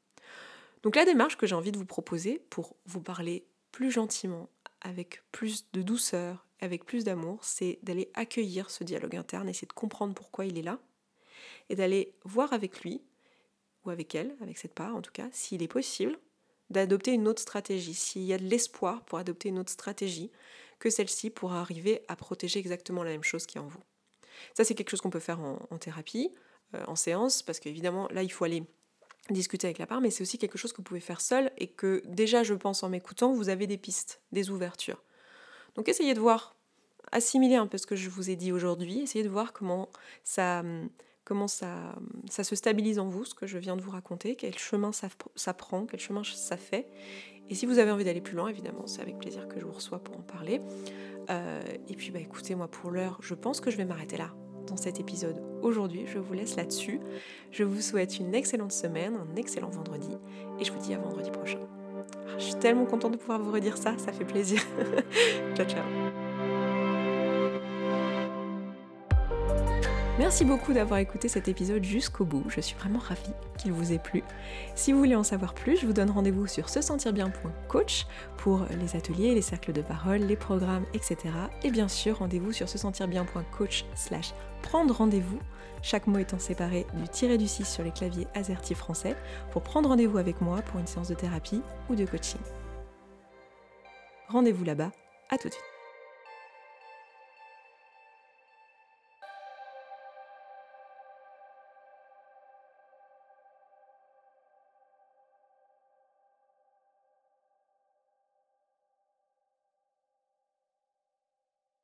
Donc 0.83 0.97
la 0.97 1.05
démarche 1.05 1.37
que 1.37 1.47
j'ai 1.47 1.55
envie 1.55 1.73
de 1.73 1.79
vous 1.79 1.87
proposer 1.87 2.43
pour 2.51 2.77
vous 2.87 3.01
parler 3.01 3.47
plus 3.73 3.91
gentiment, 3.91 4.49
avec 4.81 5.23
plus 5.31 5.71
de 5.73 5.83
douceur, 5.83 6.47
avec 6.61 6.85
plus 6.85 7.05
d'amour, 7.05 7.45
c'est 7.45 7.79
d'aller 7.83 8.11
accueillir 8.15 8.71
ce 8.71 8.85
dialogue 8.85 9.17
interne, 9.17 9.49
essayer 9.49 9.69
de 9.69 9.73
comprendre 9.73 10.15
pourquoi 10.15 10.47
il 10.47 10.59
est 10.59 10.63
là, 10.63 10.79
et 11.69 11.77
d'aller 11.77 12.15
voir 12.25 12.53
avec 12.53 12.81
lui, 12.81 13.03
ou 13.85 13.91
avec 13.91 14.15
elle, 14.15 14.35
avec 14.41 14.59
cette 14.59 14.75
part 14.75 14.95
en 14.95 15.03
tout 15.03 15.13
cas, 15.13 15.29
s'il 15.33 15.63
est 15.63 15.69
possible 15.69 16.19
d'adopter 16.71 17.13
une 17.13 17.27
autre 17.27 17.43
stratégie, 17.43 17.95
s'il 17.95 18.23
y 18.23 18.33
a 18.33 18.39
de 18.39 18.45
l'espoir 18.45 19.05
pour 19.05 19.19
adopter 19.19 19.49
une 19.49 19.59
autre 19.59 19.73
stratégie 19.73 20.31
que 20.79 20.89
celle-ci 20.89 21.29
pour 21.29 21.53
arriver 21.53 22.03
à 22.09 22.17
protéger 22.17 22.61
exactement 22.61 23.03
la 23.03 23.11
même 23.11 23.25
chose 23.25 23.45
qui 23.45 23.59
est 23.59 23.61
en 23.61 23.67
vous. 23.67 23.83
Ça, 24.57 24.65
c'est 24.65 24.75
quelque 24.75 24.91
chose 24.91 25.01
qu'on 25.01 25.11
peut 25.11 25.19
faire 25.19 25.41
en, 25.41 25.79
thérapie, 25.79 26.33
euh, 26.75 26.85
en 26.87 26.97
séance, 26.97 27.43
parce 27.43 27.61
qu'évidemment, 27.61 28.09
là, 28.13 28.23
il 28.23 28.31
faut 28.31 28.45
aller 28.45 28.63
discuter 29.33 29.67
avec 29.67 29.79
la 29.79 29.87
part, 29.87 30.01
mais 30.01 30.11
c'est 30.11 30.23
aussi 30.23 30.39
quelque 30.39 30.59
chose 30.59 30.73
que 30.73 30.79
vous 30.79 30.83
pouvez 30.83 31.01
faire 31.01 31.21
seul 31.21 31.51
et 31.59 31.67
que 31.67 32.03
déjà, 32.07 32.43
je 32.43 32.55
pense, 32.55 32.83
en 32.83 32.89
m'écoutant, 32.89 33.33
vous 33.33 33.49
avez 33.49 33.67
des 33.67 33.79
pistes, 33.79 34.21
des 34.33 34.51
ouvertures. 34.51 35.03
Donc, 35.75 35.89
essayez 35.89 36.15
de 36.15 36.21
voir, 36.21 36.57
assimiler 37.13 37.57
un 37.57 37.67
peu 37.67 37.79
ce 37.79 37.87
que 37.87 37.97
je 37.97 38.09
vous 38.09 38.31
ai 38.31 38.37
dit 38.37 38.53
aujourd'hui, 38.53 39.01
essayez 39.01 39.25
de 39.25 39.29
voir 39.29 39.53
comment 39.53 39.89
ça 40.27 40.63
se 42.29 42.55
stabilise 42.55 42.99
en 42.99 43.09
vous, 43.09 43.25
ce 43.25 43.35
que 43.35 43.47
je 43.47 43.59
viens 43.59 43.77
de 43.77 43.83
vous 43.83 43.91
raconter, 43.91 44.37
quel 44.37 44.59
chemin 44.59 44.93
ça, 44.93 45.09
ça 45.37 45.55
prend, 45.55 45.87
quel 45.87 46.01
chemin 46.01 46.23
ça 46.25 46.57
fait. 46.57 46.89
Et 47.49 47.55
si 47.55 47.67
vous 47.67 47.79
avez 47.79 47.91
envie 47.91 48.05
d'aller 48.05 48.21
plus 48.21 48.37
loin, 48.37 48.49
évidemment, 48.49 48.87
c'est 48.87 49.03
avec 49.03 49.19
plaisir 49.19 49.49
que 49.49 49.59
je 49.59 49.65
vous 49.65 49.73
reçois 49.73 49.99
pour 49.99 50.17
en 50.17 50.23
parler. 50.23 50.61
Euh, 51.31 51.61
et 51.89 51.95
puis, 51.97 52.11
bah, 52.11 52.21
écoutez, 52.21 52.55
moi, 52.55 52.69
pour 52.69 52.91
l'heure, 52.91 53.19
je 53.21 53.35
pense 53.35 53.61
que 53.61 53.71
je 53.71 53.77
vais 53.77 53.85
m'arrêter 53.85 54.17
là 54.17 54.33
cet 54.77 55.01
épisode 55.01 55.41
aujourd'hui. 55.63 56.05
Je 56.07 56.19
vous 56.19 56.33
laisse 56.35 56.57
là-dessus. 56.57 57.01
Je 57.51 57.65
vous 57.65 57.81
souhaite 57.81 58.19
une 58.19 58.35
excellente 58.35 58.73
semaine, 58.73 59.15
un 59.15 59.37
excellent 59.37 59.71
vendredi, 59.71 60.11
et 60.59 60.65
je 60.65 60.73
vous 60.73 60.81
dis 60.81 60.95
à 60.95 60.99
vendredi 60.99 61.31
prochain. 61.31 61.61
Ah, 62.27 62.39
je 62.39 62.45
suis 62.45 62.55
tellement 62.55 62.87
contente 62.87 63.13
de 63.13 63.19
pouvoir 63.19 63.41
vous 63.41 63.53
redire 63.53 63.77
ça, 63.77 63.97
ça 63.99 64.13
fait 64.13 64.25
plaisir. 64.25 64.61
ciao, 65.55 65.67
ciao. 65.67 66.30
Merci 70.21 70.45
beaucoup 70.45 70.75
d'avoir 70.75 71.01
écouté 71.01 71.29
cet 71.29 71.49
épisode 71.49 71.83
jusqu'au 71.83 72.27
bout, 72.27 72.45
je 72.49 72.61
suis 72.61 72.77
vraiment 72.77 72.99
ravie 72.99 73.33
qu'il 73.57 73.73
vous 73.73 73.95
ait 73.95 73.99
plu. 73.99 74.23
Si 74.75 74.93
vous 74.93 74.99
voulez 74.99 75.17
en 75.17 75.23
savoir 75.23 75.55
plus, 75.55 75.79
je 75.79 75.87
vous 75.87 75.95
donne 75.95 76.11
rendez-vous 76.11 76.47
sur 76.47 76.69
se 76.69 76.83
sentir 76.83 77.15
bien.coach 77.15 78.07
pour 78.37 78.67
les 78.79 78.97
ateliers, 78.97 79.35
les 79.35 79.41
cercles 79.41 79.73
de 79.73 79.81
parole, 79.81 80.19
les 80.19 80.37
programmes, 80.37 80.85
etc. 80.93 81.17
Et 81.63 81.71
bien 81.71 81.89
sûr, 81.89 82.19
rendez-vous 82.19 82.53
sur 82.53 82.69
se 82.69 82.77
sentir 82.77 83.09
bien.coach 83.09 83.87
slash 83.95 84.35
prendre 84.61 84.95
rendez-vous, 84.95 85.39
chaque 85.81 86.07
mot 86.07 86.19
étant 86.19 86.39
séparé 86.39 86.85
du 86.93 87.09
tiré 87.09 87.39
du 87.39 87.49
6 87.49 87.65
sur 87.65 87.83
les 87.83 87.91
claviers 87.91 88.27
AZERTY 88.35 88.75
français, 88.75 89.17
pour 89.53 89.63
prendre 89.63 89.89
rendez-vous 89.89 90.19
avec 90.19 90.43
moi 90.43 90.61
pour 90.61 90.81
une 90.81 90.87
séance 90.87 91.09
de 91.09 91.15
thérapie 91.15 91.63
ou 91.89 91.95
de 91.95 92.05
coaching. 92.05 92.41
Rendez-vous 94.29 94.65
là-bas, 94.65 94.93
à 95.31 95.39
tout 95.39 95.49
de 95.49 95.55
suite. 95.55 95.80